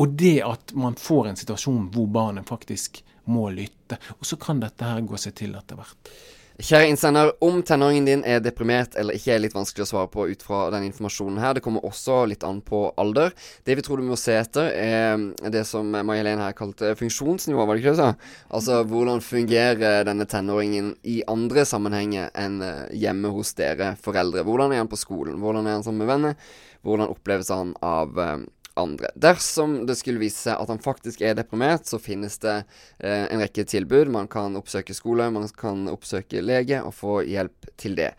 og 0.00 0.14
det 0.18 0.38
at 0.42 0.72
man 0.74 0.96
får 0.98 1.28
en 1.28 1.38
situasjon 1.38 1.90
hvor 1.94 2.08
barnet 2.10 2.48
faktisk 2.48 3.02
må 3.30 3.48
lytte. 3.54 3.98
Og 4.18 4.26
så 4.28 4.38
kan 4.40 4.62
dette 4.62 4.86
her 4.88 5.04
gå 5.06 5.20
seg 5.20 5.36
til 5.38 5.54
etter 5.58 5.80
hvert. 5.80 6.14
Kjære 6.54 6.86
innsender, 6.86 7.32
om 7.42 7.56
tenåringen 7.66 8.04
din 8.06 8.20
er 8.30 8.38
deprimert 8.38 8.92
eller 8.94 9.16
ikke, 9.18 9.32
er 9.34 9.40
litt 9.42 9.56
vanskelig 9.56 9.82
å 9.82 9.88
svare 9.88 10.10
på 10.12 10.28
ut 10.30 10.44
fra 10.46 10.68
den 10.70 10.84
informasjonen 10.86 11.40
her. 11.42 11.56
Det 11.56 11.64
kommer 11.64 11.82
også 11.82 12.20
litt 12.30 12.46
an 12.46 12.60
på 12.62 12.84
alder. 12.94 13.34
Det 13.66 13.74
vi 13.74 13.82
tror 13.82 13.98
du 13.98 14.06
må 14.06 14.14
se 14.20 14.36
etter, 14.38 14.70
er 14.70 15.50
det 15.50 15.64
som 15.66 15.90
Maja 15.90 16.20
Helene 16.20 16.46
her 16.46 16.54
kalte 16.54 16.92
funksjonsnivå, 17.00 17.58
var 17.58 17.74
det 17.74 17.82
ikke 17.82 17.96
det 17.96 17.98
du 17.98 18.02
sa? 18.04 18.38
Altså 18.54 18.78
hvordan 18.86 19.24
fungerer 19.26 20.06
denne 20.06 20.28
tenåringen 20.30 20.94
i 21.02 21.24
andre 21.26 21.66
sammenhenger 21.66 22.30
enn 22.38 22.62
eh, 22.62 22.86
hjemme 23.02 23.34
hos 23.34 23.50
dere 23.58 23.96
foreldre? 23.98 24.46
Hvordan 24.46 24.76
er 24.76 24.84
han 24.84 24.92
på 24.94 25.00
skolen? 25.00 25.42
Hvordan 25.42 25.66
er 25.66 25.80
han 25.80 25.82
sammen 25.88 26.04
med 26.04 26.12
venner? 26.12 26.52
Hvordan 26.86 27.10
oppleves 27.10 27.50
han 27.50 27.74
av 27.82 28.14
eh, 28.14 28.44
andre. 28.80 29.10
Dersom 29.14 29.82
det 29.88 29.96
skulle 29.98 30.22
vise 30.22 30.48
seg 30.48 30.58
at 30.58 30.70
han 30.72 30.82
faktisk 30.82 31.22
er 31.24 31.36
deprimert, 31.38 31.86
så 31.86 32.00
finnes 32.02 32.38
det 32.42 32.56
eh, 32.98 33.26
en 33.28 33.42
rekke 33.42 33.66
tilbud. 33.70 34.10
Man 34.14 34.28
kan 34.30 34.56
oppsøke 34.58 34.96
skole, 34.96 35.30
man 35.34 35.46
kan 35.58 35.86
oppsøke 35.92 36.42
lege 36.42 36.82
og 36.82 36.94
få 36.96 37.20
hjelp 37.28 37.70
til 37.80 37.96
det. 37.98 38.12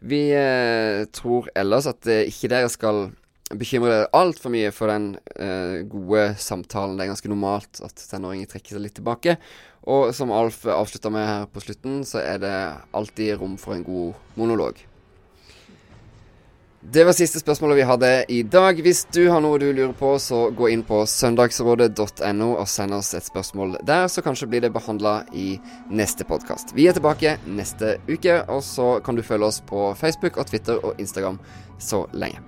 Vi 0.00 0.30
eh, 0.32 1.04
tror 1.12 1.50
ellers 1.58 1.88
at 1.90 2.08
eh, 2.08 2.26
ikke 2.30 2.48
dere 2.52 2.70
skal 2.72 3.10
bekymre 3.50 3.90
dere 3.90 4.10
altfor 4.16 4.52
mye 4.54 4.70
for 4.72 4.92
den 4.92 5.12
eh, 5.36 5.82
gode 5.90 6.30
samtalen. 6.40 6.96
Det 6.96 7.04
er 7.04 7.12
ganske 7.12 7.32
normalt 7.32 7.82
at 7.84 8.06
tenåringer 8.12 8.48
trekker 8.48 8.76
seg 8.76 8.86
litt 8.86 8.96
tilbake. 9.00 9.36
Og 9.90 10.14
som 10.16 10.32
Alf 10.32 10.62
avslutta 10.68 11.12
med 11.12 11.26
her 11.26 11.48
på 11.52 11.62
slutten, 11.64 12.00
så 12.08 12.22
er 12.22 12.40
det 12.40 12.56
alltid 12.96 13.38
rom 13.40 13.56
for 13.60 13.76
en 13.76 13.84
god 13.84 14.38
monolog. 14.40 14.80
Det 16.82 17.04
var 17.04 17.12
siste 17.12 17.42
spørsmålet 17.42 17.76
vi 17.76 17.82
hadde 17.84 18.08
i 18.32 18.38
dag. 18.42 18.78
Hvis 18.80 19.02
du 19.12 19.26
har 19.28 19.42
noe 19.44 19.58
du 19.60 19.66
lurer 19.68 19.92
på, 19.92 20.14
så 20.16 20.46
gå 20.56 20.70
inn 20.72 20.80
på 20.88 21.02
søndagsrådet.no 21.04 22.46
og 22.54 22.68
send 22.72 22.96
oss 22.96 23.12
et 23.18 23.26
spørsmål 23.28 23.74
der, 23.84 24.06
så 24.08 24.24
kanskje 24.24 24.48
blir 24.48 24.64
det 24.64 24.72
behandla 24.72 25.18
i 25.36 25.58
neste 25.92 26.24
podkast. 26.24 26.72
Vi 26.72 26.88
er 26.88 26.96
tilbake 26.96 27.34
neste 27.44 27.98
uke, 28.08 28.38
og 28.48 28.64
så 28.64 28.94
kan 29.04 29.18
du 29.18 29.20
følge 29.20 29.52
oss 29.52 29.60
på 29.60 29.90
Facebook 30.00 30.40
og 30.40 30.48
Twitter 30.48 30.80
og 30.80 30.96
Instagram 30.96 31.36
så 31.76 32.06
lenge. 32.16 32.40